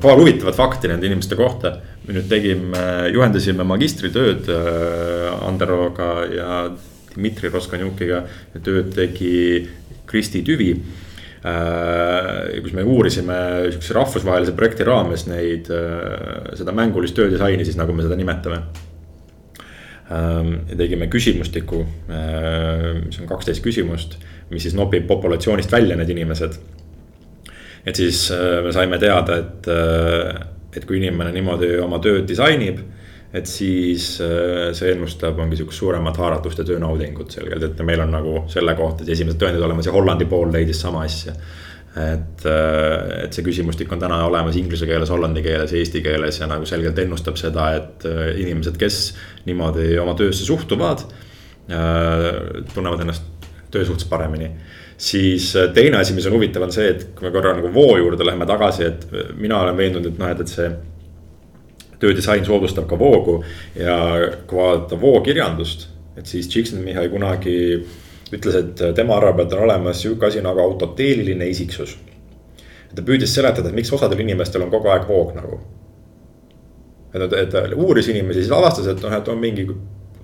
[0.00, 1.76] paar huvitavat fakti nende inimeste kohta.
[2.04, 2.80] me nüüd tegime,
[3.14, 6.56] juhendasime magistritööd äh, Anderoga ja
[7.14, 8.24] Dmitri Roskanjukiga
[8.60, 9.64] tööd tegi
[10.06, 13.38] Kristi Tüvi äh, kus me uurisime
[13.70, 18.60] sihukese rahvusvahelise projekti raames neid, äh, seda mängulist töödisaini siis nagu me seda nimetame.
[20.12, 21.78] Ähm, ja tegime küsimustiku,
[23.06, 24.18] mis on kaksteist küsimust,
[24.50, 26.58] mis siis nopib populatsioonist välja need inimesed.
[27.84, 28.26] Et siis
[28.64, 29.66] me saime teada, et,
[30.76, 32.80] et kui inimene niimoodi oma tööd disainib
[33.34, 38.14] et siis äh, see ennustab, ongi sihukest suuremat haaratust ja töönaudingut selgelt, et meil on
[38.14, 41.34] nagu selle kohta esimesed tõendid olemas ja Hollandi pool leidis sama asja.
[41.94, 46.48] et, äh, et see küsimustik on täna olemas inglise keeles, hollandi keeles, eesti keeles ja
[46.50, 49.02] nagu selgelt ennustab seda, et äh, inimesed, kes
[49.46, 51.06] niimoodi oma töösse suhtuvad.
[52.74, 53.22] tunnevad ennast
[53.72, 54.50] töö suhtes paremini
[54.96, 58.26] siis teine asi, mis on huvitav, on see, et kui me korra nagu voo juurde
[58.26, 59.06] läheme tagasi, et
[59.38, 60.70] mina olen veendunud, et noh, et, et see
[62.04, 63.38] töödisain soodustab ka voogu
[63.78, 63.98] ja
[64.46, 65.88] kui vaadata vookirjandust,
[66.18, 67.56] et siis Csikszentmihalj kunagi
[68.34, 71.96] ütles, et tema arvab, et on olemas sihuke asi nagu autoteeliline isiksus.
[72.94, 75.58] ta püüdis seletada, et miks osadel inimestel on kogu aeg voog nagu.
[77.14, 79.66] et, et ta uuris inimesi, siis avastas, et noh, et on mingi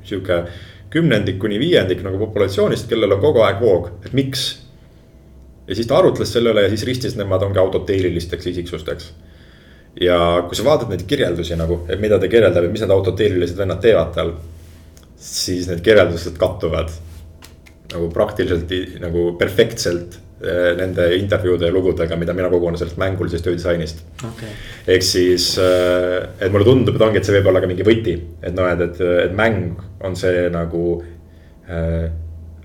[0.05, 0.45] sihuke
[0.91, 4.47] kümnendik kuni viiendik nagu populatsioonist, kellel on kogu aeg voog, et miks.
[5.67, 9.13] ja siis ta arutles selle üle ja siis ristis nemad ongi autoteelilisteks isiksusteks
[10.01, 10.17] ja
[10.47, 13.83] kui sa vaatad neid kirjeldusi nagu, et mida ta kirjeldab ja mis need autoteelilised vennad
[13.83, 14.35] teevad tal.
[15.21, 16.91] siis need kirjeldused kattuvad
[17.93, 18.71] nagu praktiliselt
[19.03, 24.55] nagu perfektselt nende intervjuude ja lugudega, mida mina kogun sellest mängulisest töödisainist okay..
[24.89, 28.17] ehk siis, eh, et mulle tundub, et ongi, et see võib olla ka mingi võti,
[28.41, 30.85] et noh, et, et, et mäng on see nagu
[31.69, 32.09] äh,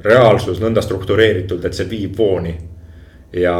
[0.06, 2.56] reaalsus nõnda struktureeritult, et see viib vooni.
[3.36, 3.56] Ja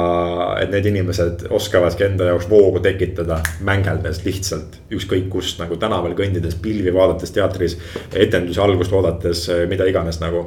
[0.62, 6.56] et need inimesed oskavadki enda jaoks voogu tekitada mängeldes lihtsalt ükskõik kust nagu tänaval kõndides,
[6.64, 7.76] pilvi vaadates teatris,
[8.16, 10.46] etenduse algust oodates, mida iganes nagu.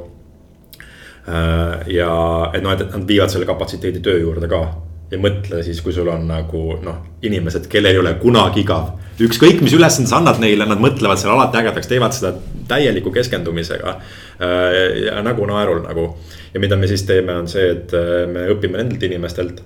[1.29, 2.11] Äh, ja
[2.53, 4.63] et noh, et nad viivad selle kapatsiteedi töö juurde ka
[5.11, 8.95] ja mõtle siis, kui sul on nagu noh, inimesed, kellel ei ole kunagi igav.
[9.19, 12.33] ükskõik, mis ülesande sa annad neile, nad mõtlevad selle alati ägedaks, teevad seda
[12.69, 13.95] täieliku keskendumisega.
[14.41, 16.15] Äh, ja nagu naerul nagu.
[16.53, 19.61] ja mida me siis teeme, on see, et äh, me õpime nendelt inimestelt.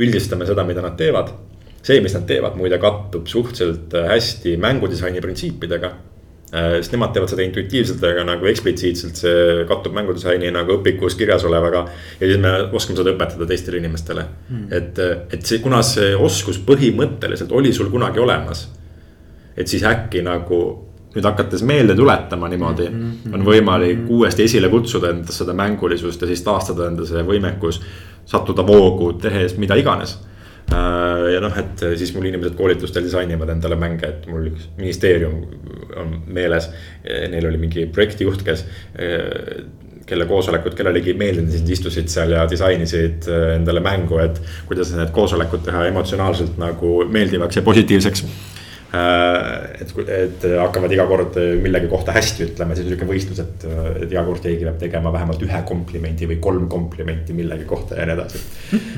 [0.00, 1.34] üldistame seda, mida nad teevad.
[1.82, 5.94] see, mis nad teevad, muide kattub suhteliselt äh, hästi mängudisaini printsiipidega
[6.50, 11.84] sest nemad teevad seda intuitiivselt, aga nagu eksplitsiitselt see kattub mängudisaini nagu õpikus kirjas olevaga.
[12.18, 14.66] ja siis me oskame seda õpetada teistele inimestele mm..
[14.74, 14.98] et,
[15.30, 18.66] et see, kuna see oskus põhimõtteliselt oli sul kunagi olemas.
[19.56, 20.60] et siis äkki nagu
[21.14, 23.34] nüüd hakates meelde tuletama niimoodi mm, -hmm.
[23.34, 27.80] on võimalik uuesti esile kutsuda endas seda mängulisust ja siis taastada enda see võimekus.
[28.26, 30.18] sattuda voogu, tehes mida iganes
[30.70, 35.40] Äh, ja noh, et siis mul inimesed koolitustel disainivad endale mänge, et mul üks ministeerium
[35.96, 36.70] on meeles.
[37.04, 38.64] Neil oli mingi projektijuht, kes,
[39.00, 39.64] äh,
[40.06, 44.40] kelle koosolekud kellelegi ei meeldinud, siis nad istusid seal ja disainisid äh, endale mängu, et.
[44.70, 48.24] kuidas need koosolekud teha emotsionaalselt nagu meeldivaks ja positiivseks
[48.90, 53.66] et, et hakkavad iga kord millegi kohta hästi ütlema, siis sihuke võistlus, et,
[54.02, 58.08] et iga kord keegi peab tegema vähemalt ühe komplimendi või kolm komplimenti millegi kohta ja
[58.08, 58.42] nii edasi.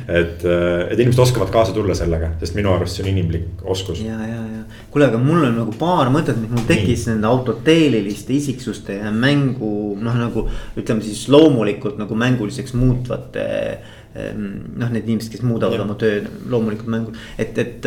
[0.09, 4.01] et, et inimesed oskavad kaasa tulla sellega, sest minu arust see on inimlik oskus.
[4.07, 8.37] ja, ja, ja kuule, aga mul on nagu paar mõtet, mis mul tekkis nende autoteeliliste
[8.39, 10.49] isiksuste ja mängu noh, nagu
[10.81, 13.49] ütleme siis loomulikult nagu mänguliseks muutvate.
[14.13, 15.85] noh, need inimesed, kes muudavad ja.
[15.87, 16.19] oma töö
[16.53, 17.87] loomulikult mängu, et et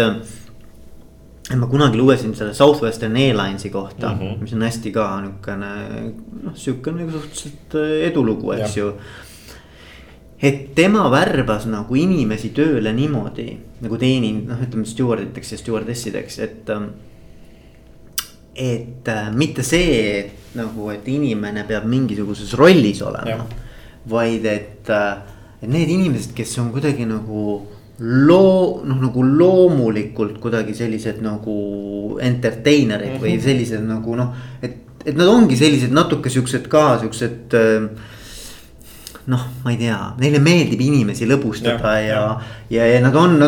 [1.53, 4.41] ma kunagi lugesin selle Southwestern Airlinesi kohta mm, -hmm.
[4.41, 5.71] mis on hästi ka niukene
[6.43, 8.93] noh, sihuke nagu suhteliselt äh, edulugu, eks ju.
[10.41, 16.69] et tema värbas nagu inimesi tööle niimoodi nagu teeninud, noh, ütleme stjuarditeks ja stjuardessideks, et.
[16.69, 16.89] Ähm,
[18.55, 23.43] et äh, mitte see, et nagu, et inimene peab mingisuguses rollis olema,
[24.07, 25.17] vaid et, äh,
[25.59, 27.65] et need inimesed, kes on kuidagi nagu
[27.99, 33.23] loo-, noh nagu loomulikult kuidagi sellised nagu entertainer'id mm -hmm.
[33.23, 33.43] või mhm.
[33.43, 34.75] sellised nagu noh, et,
[35.05, 37.89] et nad ongi sellised natuke siuksed ka siuksed äh,
[39.31, 42.19] noh, ma ei tea, neile meeldib inimesi lõbustada ja, ja,
[42.69, 43.39] ja, ja nad on,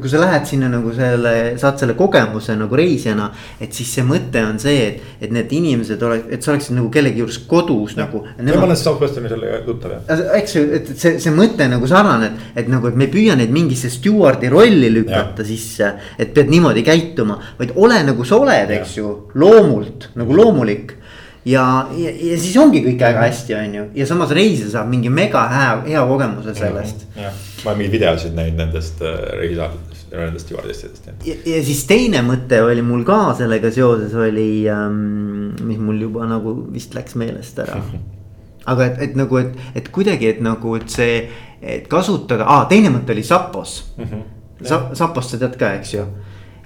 [0.00, 3.28] kui sa lähed sinna nagu selle, saad selle kogemuse nagu reisijana.
[3.60, 6.88] et siis see mõte on see, et, et need inimesed oleks, et sa oleksid nagu
[6.94, 8.06] kellegi juures kodus ja.
[8.06, 8.22] nagu.
[8.24, 10.24] ma olen Southwesterni selle tuttav jah.
[10.38, 13.36] eks ju, et see, see mõte nagu sarnane, et, et nagu, et me ei püüa
[13.36, 15.50] neid mingisse stjuardi rolli lükata ja.
[15.50, 15.92] sisse.
[16.16, 20.96] et pead niimoodi käituma, vaid ole nagu sa oled, eks ju, loomult nagu loomulik
[21.44, 25.12] ja, ja, ja siis ongi kõik väga hästi, on ju, ja samas reisija saab mingi
[25.12, 27.06] mega hea, hea kogemuse sellest.
[27.16, 27.34] jah,
[27.64, 31.10] ma olen mingeid videosid näinud nendest äh, reisijatest, nendest stjuardessidest.
[31.28, 36.28] ja, ja siis teine mõte oli mul ka sellega seoses oli ähm,, mis mul juba
[36.30, 37.80] nagu vist läks meelest ära
[38.72, 41.22] aga et, et nagu, et, et kuidagi, et nagu, et see,
[41.62, 44.04] et kasutada ah,, teine mõte oli Sapos mm.
[44.04, 44.26] -hmm.
[44.66, 46.04] Sa, Sapost sa tead ka, eks ju.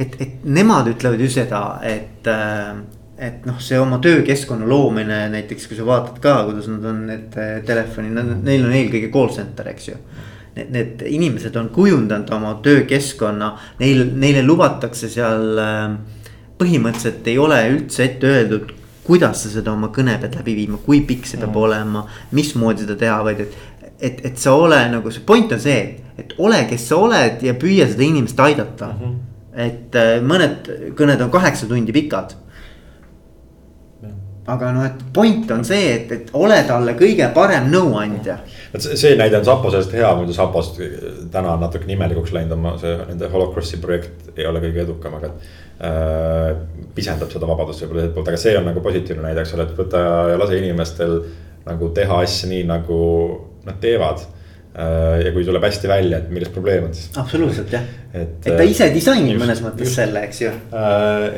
[0.01, 2.79] et, et nemad ütlevad ju seda, et äh,
[3.23, 7.39] et noh, see oma töökeskkonna loomine näiteks, kui sa vaatad ka, kuidas nad on need
[7.39, 9.99] eh, telefonid, neil on eelkõige call center, eks ju.
[10.57, 15.97] Need, need inimesed on kujundanud oma töökeskkonna, neil, neile lubatakse seal eh,
[16.59, 21.01] põhimõtteliselt ei ole üldse ette öeldud kuidas sa seda oma kõne pead läbi viima, kui
[21.07, 21.63] pikk see peab mm.
[21.63, 22.05] olema,
[22.39, 23.59] mismoodi seda teha, vaid et.
[24.03, 25.81] et, et sa ole nagu see point on see,
[26.19, 29.03] et ole, kes sa oled ja püüa seda inimest aidata mm.
[29.03, 29.19] -hmm.
[29.67, 32.35] et eh, mõned kõned on kaheksa tundi pikad
[34.51, 38.41] aga noh, et point on see, et, et ole talle kõige parem nõuandja.
[38.75, 40.81] et see, see näide on Saposest hea, muidu Sapost
[41.31, 45.31] täna on natuke imelikuks läinud oma see nende Holocrossi projekt ei ole kõige edukam, aga
[45.79, 46.51] äh,.
[46.97, 49.79] pisendab seda vabadust võib-olla teiselt poolt, aga see on nagu positiivne näide, eks ole, et
[49.79, 51.19] võta ja lase inimestel
[51.69, 53.01] nagu teha asju nii, nagu
[53.63, 57.13] nad teevad äh, ja kui tuleb hästi välja, et milles probleem on siis.
[57.15, 60.55] absoluutselt jah, et, et ta ise disainib mõnes mõttes just, selle, eks ju.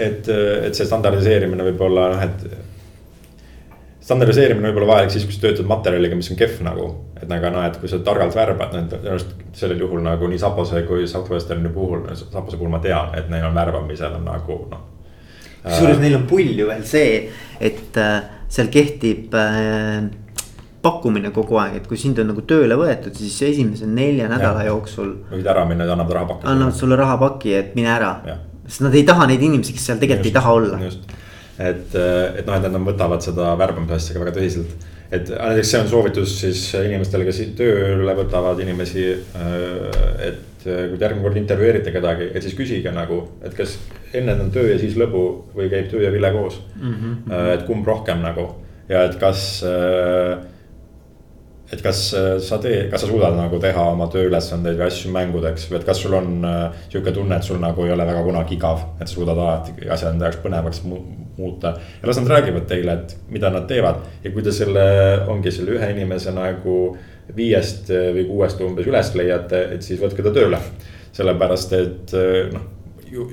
[0.09, 0.31] Et,
[0.71, 2.64] et see standardiseerimine võib olla noh, et
[4.05, 6.89] standardiseerimine võib olla vajalik siis, kui sa töötad materjaliga, mis on kehv nagu.
[7.21, 10.41] et nagu noh, et kui sa targalt värbad, noh minu arust sellel juhul nagu nii
[10.41, 14.83] Sapose kui Southwesterni puhul, Sapose puhul ma tean, et neil on värbamisel on nagu noh.
[15.63, 17.17] kusjuures äh, neil on pull ju veel see,
[17.61, 18.21] et äh,
[18.53, 20.05] seal kehtib äh,
[20.85, 24.75] pakkumine kogu aeg, et kui sind on nagu tööle võetud, siis esimese nelja nädala ja.
[24.75, 25.15] jooksul.
[25.33, 26.51] võid ära minna ja annavad rahapaki.
[26.53, 28.17] annavad sulle rahapaki, et mine ära.
[28.67, 30.85] sest nad ei taha neid inimesi, kes seal tegelikult just, ei taha olla.
[30.85, 31.14] just
[31.59, 34.89] et, et noh, et nad võtavad seda värbamise asja ka väga tõsiselt.
[35.15, 39.11] et näiteks see on soovitus siis inimestele, kes tööle võtavad inimesi.
[40.29, 43.77] et kui te järgmine kord intervjueerite kedagi, et siis küsige nagu, et kas
[44.17, 45.25] enne on töö ja siis lõbu
[45.55, 46.95] või käib töö ja vile koos mm.
[46.95, 47.55] -hmm.
[47.55, 48.49] et kumb rohkem nagu
[48.89, 49.63] ja et kas
[51.73, 52.01] et kas
[52.49, 56.03] sa tee, kas sa suudad nagu teha oma tööülesandeid või asju mängudeks või et kas
[56.05, 56.47] sul on
[56.89, 58.85] sihuke tunne, et sul nagu ei ole väga kunagi igav.
[59.01, 60.85] et sa suudad alati asjad enda jaoks põnevaks
[61.37, 64.03] muuta ja las nad räägivad teile, et mida nad teevad.
[64.25, 64.85] ja kui te selle,
[65.29, 66.97] ongi selle ühe inimese nagu
[67.37, 70.61] viiest või kuuest umbes üles leiate, et siis võtke ta tööle.
[71.15, 72.17] sellepärast, et
[72.53, 72.71] noh
[73.15, 73.29] ju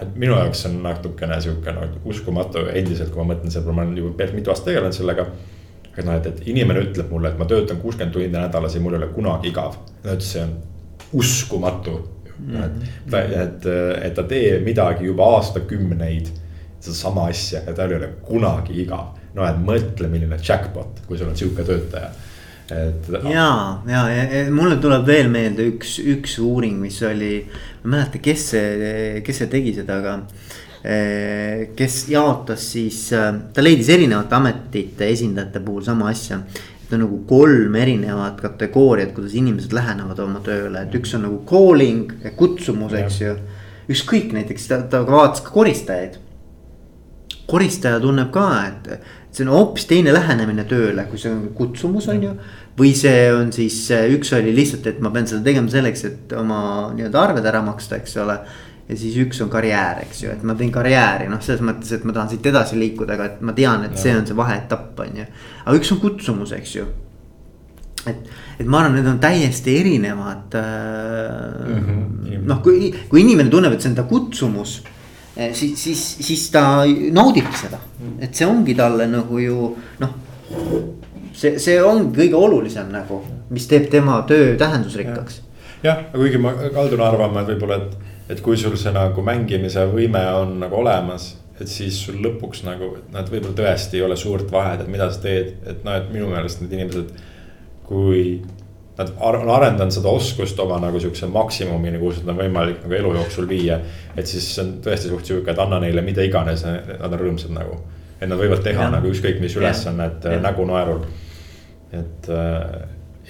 [0.00, 3.86] et minu jaoks on natukene sihuke nagu uskumatu endiselt, kui ma mõtlen selle peale, ma
[3.86, 5.26] olen juba päris mitu aastat tegelenud sellega
[5.96, 8.96] et noh, et, et inimene ütleb mulle, et ma töötan kuuskümmend tundi nädalas ja mul
[8.96, 9.76] ei ole kunagi igav.
[10.02, 10.54] ta ütles, see on
[11.20, 11.96] uskumatu
[12.38, 12.54] mm.
[12.54, 13.16] -hmm.
[13.18, 13.66] et, et,
[14.06, 16.30] et ta teeb midagi juba aastakümneid,
[16.80, 19.14] sedasama asja ja tal ei ole kunagi igav.
[19.34, 22.10] no et mõtle, milline jackpot, kui sul on sihuke töötaja
[22.70, 23.10] et.
[23.30, 23.50] ja,
[23.86, 27.36] ja, ja, mulle tuleb veel meelde üks, üks uuring, mis oli,
[27.82, 30.18] ma ei mäleta, kes see, kes see tegi seda, aga
[30.80, 36.40] Eh, kes jaotas siis, äh, ta leidis erinevate ametite esindajate puhul sama asja.
[36.84, 41.42] et on nagu kolm erinevat kategooriat, kuidas inimesed lähenevad oma tööle, et üks on nagu
[41.46, 43.36] calling, kutsumus, eks ju.
[43.92, 46.16] ükskõik näiteks ta, ta vaatas ka koristajaid.
[47.50, 48.88] Koristaja tunneb ka, et
[49.34, 52.32] see on hoopis teine lähenemine tööle, kui see on kutsumus, on ju.
[52.78, 53.82] või see on siis,
[54.14, 56.60] üks oli lihtsalt, et ma pean seda tegema selleks, et oma
[56.94, 58.38] nii-öelda arved ära maksta, eks ole
[58.90, 62.06] ja siis üks on karjäär, eks ju, et ma teen karjääri, noh, selles mõttes, et
[62.06, 65.20] ma tahan siit edasi liikuda, aga et ma tean, et see on see vaheetapp, on
[65.22, 65.26] ju.
[65.64, 66.86] aga üks on kutsumus, eks ju.
[68.10, 70.64] et, et ma arvan, need on täiesti erinevad äh,
[71.68, 72.46] mm -hmm.
[72.48, 74.99] noh, kui, kui inimene tunneb, et see on ta kutsumus eh,
[75.52, 76.82] siis, siis, siis ta
[77.12, 77.78] naudib seda,
[78.20, 79.70] et see ongi talle nagu ju
[80.02, 80.18] noh
[81.40, 83.22] see, see ongi kõige olulisem nagu,
[83.54, 85.40] mis teeb tema töö tähendusrikkaks.
[85.84, 89.86] jah, aga kuigi ma kaldun arvama, et võib-olla, et, et kui sul see nagu mängimise
[89.92, 91.36] võime on nagu olemas.
[91.60, 95.20] et siis sul lõpuks nagu, et võib-olla tõesti ei ole suurt vahet, et mida sa
[95.20, 97.12] teed, et noh, et minu meelest need inimesed.
[97.90, 98.40] kui
[99.00, 103.14] nad on arendanud seda oskust oma nagu siukse maksimumini, kuhu seda on võimalik nagu elu
[103.16, 103.80] jooksul viia.
[104.16, 107.56] et siis see on tõesti suht sihuke, et anna neile mida iganes, nad on rõõmsad
[107.56, 107.80] nagu
[108.20, 108.92] et nad võivad teha ja.
[108.92, 111.04] nagu ükskõik mis ülesannet nägu naerul.
[111.96, 112.64] et äh,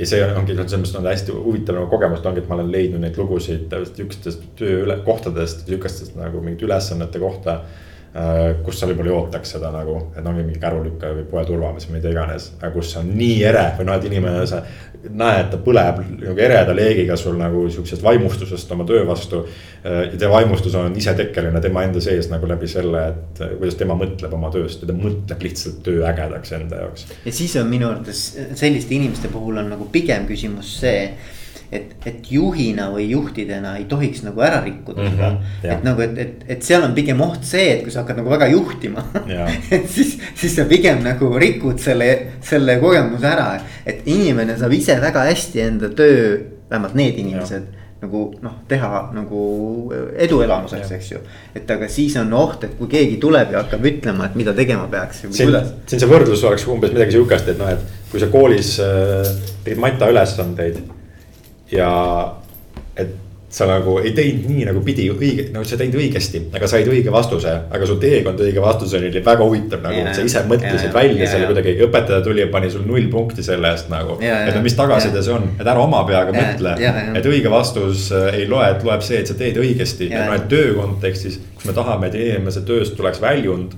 [0.01, 3.05] ja see ongi selles mõttes on hästi huvitav nagu kogemus ongi, et ma olen leidnud
[3.05, 7.61] neid lugusid sihukestest töökohtadest, sihukestest nagu mingite ülesannete kohta
[8.65, 12.01] kus sa võib-olla ei ootaks seda nagu, et ongi mingi kärulükkaja või poe turvamees või
[12.01, 12.49] mida iganes.
[12.59, 14.65] aga kus on nii ere või noh, et inimene, sa
[15.01, 19.45] näed, ta põleb nagu ereda leegiga sul nagu sihukesest vaimustusest oma töö vastu.
[19.81, 23.79] Äh, ja see vaimustus on isetekkeline tema enda sees nagu läbi selle, et äh, kuidas
[23.81, 27.07] tema mõtleb oma tööst ja ta mõtleb lihtsalt töö ägedaks enda jaoks.
[27.25, 28.25] ja siis on minu arvates
[28.59, 31.07] selliste inimeste puhul on nagu pigem küsimus see
[31.73, 35.19] et, et juhina või juhtidena ei tohiks nagu ära rikkuda mm.
[35.19, 38.21] -hmm, et nagu, et, et, et seal on pigem oht see, et kui sa hakkad
[38.21, 39.05] nagu väga juhtima
[39.77, 42.11] et siis, siis sa pigem nagu rikud selle,
[42.43, 43.51] selle kogemuse ära.
[43.87, 46.39] et inimene saab ise väga hästi enda töö,
[46.71, 49.41] vähemalt need inimesed ja nagu noh, teha nagu
[50.25, 51.19] eduelamuseks, eks ju.
[51.57, 54.87] et aga siis on oht, et kui keegi tuleb ja hakkab ütlema, et mida tegema
[54.91, 55.27] peaks.
[55.29, 55.53] siin,
[55.87, 59.29] siin see võrdlus oleks umbes midagi sihukest, et noh, et kui sa koolis äh,
[59.67, 60.81] tegid mata ülesandeid
[61.73, 61.91] ja
[62.99, 63.19] et
[63.51, 67.11] sa nagu ei teinud nii nagu pidi õige, nagu sa teinud õigesti, aga said õige
[67.11, 70.95] vastuse, aga su teekond õige vastuseni oli väga huvitav nagu yeah,, sa ise mõtlesid yeah,
[70.95, 71.51] välja yeah, selle yeah.
[71.51, 74.47] kuidagi, õpetaja tuli ja pani sul null punkti selle eest nagu yeah,.
[74.47, 75.27] et no mis tagasiside yeah.
[75.27, 77.19] see on, et ära oma peaga yeah, mõtle yeah,, yeah.
[77.19, 80.31] et õige vastus äh, ei loe, et loeb see, et sa teed õigesti yeah., ja
[80.31, 83.75] noh, et töö kontekstis, kus me tahame, et inimese tööst tuleks väljund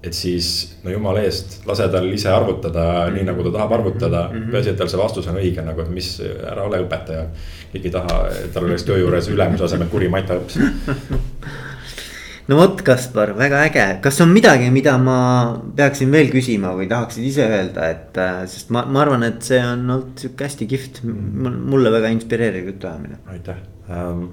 [0.00, 0.46] et siis
[0.84, 3.14] no jumala eest, lase tal ise arvutada mm -hmm.
[3.14, 4.50] nii nagu ta tahab arvutada mm -hmm..
[4.50, 6.22] peaasi, et tal see vastus on õige nagu, et mis,
[6.52, 7.24] ära ole õpetaja.
[7.72, 10.58] keegi ei taha, et tal oleks töö juures ülemuse asemel kuri mataõps
[12.48, 17.24] no vot, Kaspar, väga äge, kas on midagi, mida ma peaksin veel küsima või tahaksid
[17.24, 21.02] ise öelda, et äh, sest ma, ma arvan, et see on olnud sihuke hästi kihvt,
[21.04, 23.20] mulle väga inspireeriv jutuajamine.
[23.26, 23.56] aitäh
[23.88, 24.30] um,,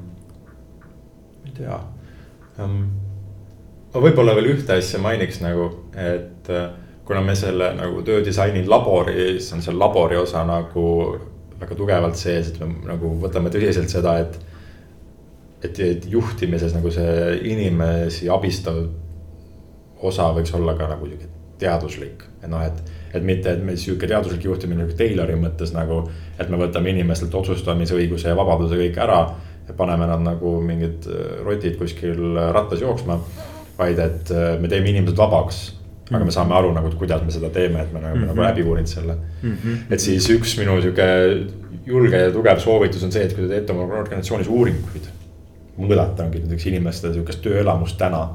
[1.45, 1.79] ei tea
[2.63, 3.06] um,
[3.97, 6.67] ma võib-olla veel ühte asja mainiks nagu, et äh,
[7.07, 10.83] kuna me selle nagu töödisaini laboris on seal labori osa nagu
[11.57, 14.37] väga tugevalt sees, et me nagu võtame tõsiselt seda, et.
[15.65, 18.83] et, et juhtimises nagu see inimesi abistav
[20.05, 22.93] osa võiks olla ka nagu sihuke teaduslik, et noh, et.
[23.17, 26.03] et mitte, et meil sihuke teaduslik juhtimine nagu Taylori mõttes nagu,
[26.37, 29.21] et me võtame inimestelt otsustamisõiguse ja vabaduse kõik ära.
[29.67, 31.09] ja paneme nad nagu mingid
[31.43, 33.17] rotid kuskil rattas jooksma
[33.77, 35.77] vaid et äh, me teeme inimesed vabaks
[36.11, 38.27] aga me saame aru nagu, et kuidas me seda teeme, et me oleme mm -hmm.
[38.31, 39.51] nagu läbi uurinud selle mm.
[39.51, 39.93] -hmm.
[39.93, 41.07] et siis üks minu sihuke
[41.85, 45.07] julge ja tugev soovitus on see, et kui te teete oma organisatsioonis uuringuid.
[45.79, 48.29] mõõdata ongi näiteks inimeste sihukest tööelamust täna.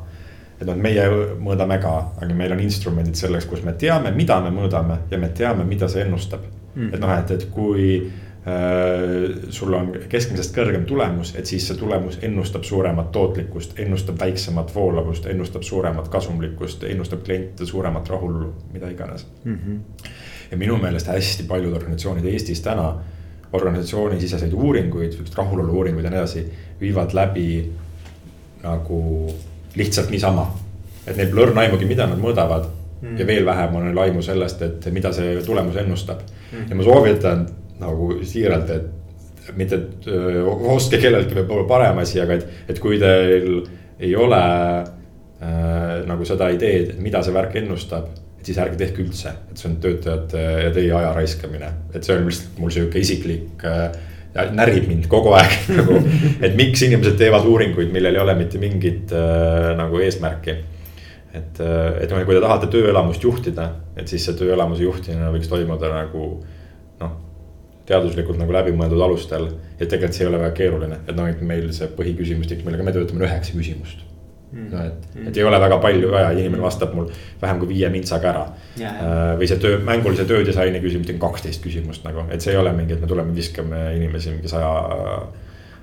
[0.60, 1.08] et noh, meie
[1.40, 5.28] mõõdame ka, aga meil on instrumendid selleks, kus me teame, mida me mõõdame ja me
[5.28, 6.82] teame, mida see ennustab mm.
[6.82, 6.94] -hmm.
[6.94, 8.10] et noh, et, et kui
[9.50, 15.28] sul on keskmisest kõrgem tulemus, et siis see tulemus ennustab suuremat tootlikkust, ennustab väiksemat voolavust,
[15.30, 19.54] ennustab suuremat kasumlikkust, ennustab kliente suuremat rahulolu, mida iganes mm.
[19.54, 20.08] -hmm.
[20.50, 22.94] ja minu meelest hästi paljud organisatsioonid Eestis täna,
[23.52, 26.46] organisatsioonisiseseid uuringuid, rahulolu uuringuid ja nii edasi,
[26.80, 27.72] viivad läbi
[28.62, 29.34] nagu
[29.74, 30.54] lihtsalt niisama.
[31.06, 33.08] et neil pole õrna aimugi, mida nad mõõdavad mm.
[33.08, 33.18] -hmm.
[33.20, 36.58] ja veel vähem on neil aimu sellest, et mida see tulemus ennustab mm.
[36.58, 36.70] -hmm.
[36.70, 37.48] ja ma soovitan
[37.82, 38.90] nagu siiralt, et
[39.58, 40.08] mitte, et
[40.72, 43.62] ostke kelleltki võib-olla parem asi, aga et, et kui teil
[44.02, 48.10] ei ole äh, nagu seda ideed, et mida see värk ennustab.
[48.42, 52.16] et siis ärge tehke üldse, et see on töötajate ja teie aja raiskamine, et see
[52.16, 53.84] on lihtsalt mul sihuke isiklik äh,
[54.56, 56.00] närib mind kogu aeg nagu,
[56.42, 60.56] et miks inimesed teevad uuringuid, millel ei ole mitte mingit äh, nagu eesmärki.
[61.32, 66.26] et, et kui te tahate tööelamust juhtida, et siis see tööelamuse juhtimine võiks toimuda nagu
[66.26, 66.58] noh
[67.88, 69.48] teaduslikult nagu läbimõeldud alustel.
[69.78, 72.94] ja tegelikult see ei ole väga keeruline, et noh, et meil see põhiküsimustik, millega me
[72.94, 74.04] töötame, on üheksa küsimust
[74.52, 74.66] mm..
[74.72, 77.08] no et mm., et ei ole väga palju vaja, inimene vastab mul
[77.42, 78.44] vähem kui viie mintsaga ära
[78.80, 78.98] yeah..
[78.98, 82.74] Äh, või see töö, mängulise töödisaini küsimustik on kaksteist küsimust nagu, et see ei ole
[82.76, 84.74] mingi, et me tuleme, viskame inimesi mingi saja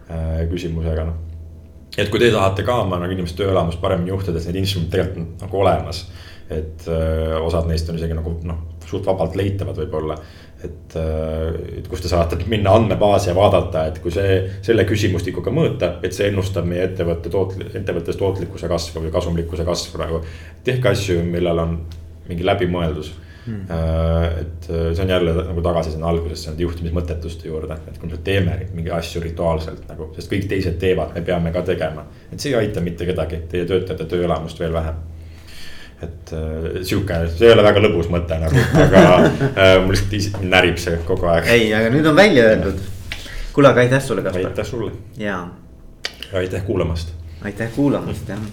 [0.10, 1.26] äh, küsimusega, noh
[1.98, 5.24] et kui te tahate ka oma nagu inimeste tööelamust paremini juhtida, siis need instrumendid tegelikult
[5.26, 6.04] on nagu olemas.
[6.50, 10.16] et öö, osad neist on isegi nagu noh, suht vabalt leitavad võib-olla.
[10.64, 10.96] Et,
[11.80, 16.16] et kus te saate minna andmebaasi ja vaadata, et kui see, selle küsimustikuga mõõta, et
[16.16, 20.22] see ennustab meie ettevõtte tootli-, ettevõttes tootlikkuse kasvu või kasumlikkuse kasvu praegu.
[20.64, 21.82] tehke asju, millel on
[22.30, 23.16] mingi läbimõeldus
[23.50, 23.62] Hmm.
[24.42, 28.58] et see on jälle nagu tagasi sinna algusesse nende juhtimismõttetuste juurde, et kui me teeme
[28.76, 32.04] mingeid asju rituaalselt nagu, sest kõik teised teevad, me peame ka tegema.
[32.32, 35.00] et see ei aita mitte kedagi, teie töötajate tööelamust veel vähem
[36.04, 39.04] et äh, sihuke, see ei ole väga lõbus mõte nagu, aga
[39.64, 41.50] äh, mul lihtsalt närib see kogu aeg.
[41.52, 42.80] ei, aga nüüd on välja öeldud.
[43.54, 44.52] kuule, aga aitäh sulle, Kaspar.
[44.52, 44.92] aitäh sulle.
[45.18, 45.44] ja.
[46.32, 47.14] ja aitäh kuulamast.
[47.44, 48.44] aitäh kuulamast, jah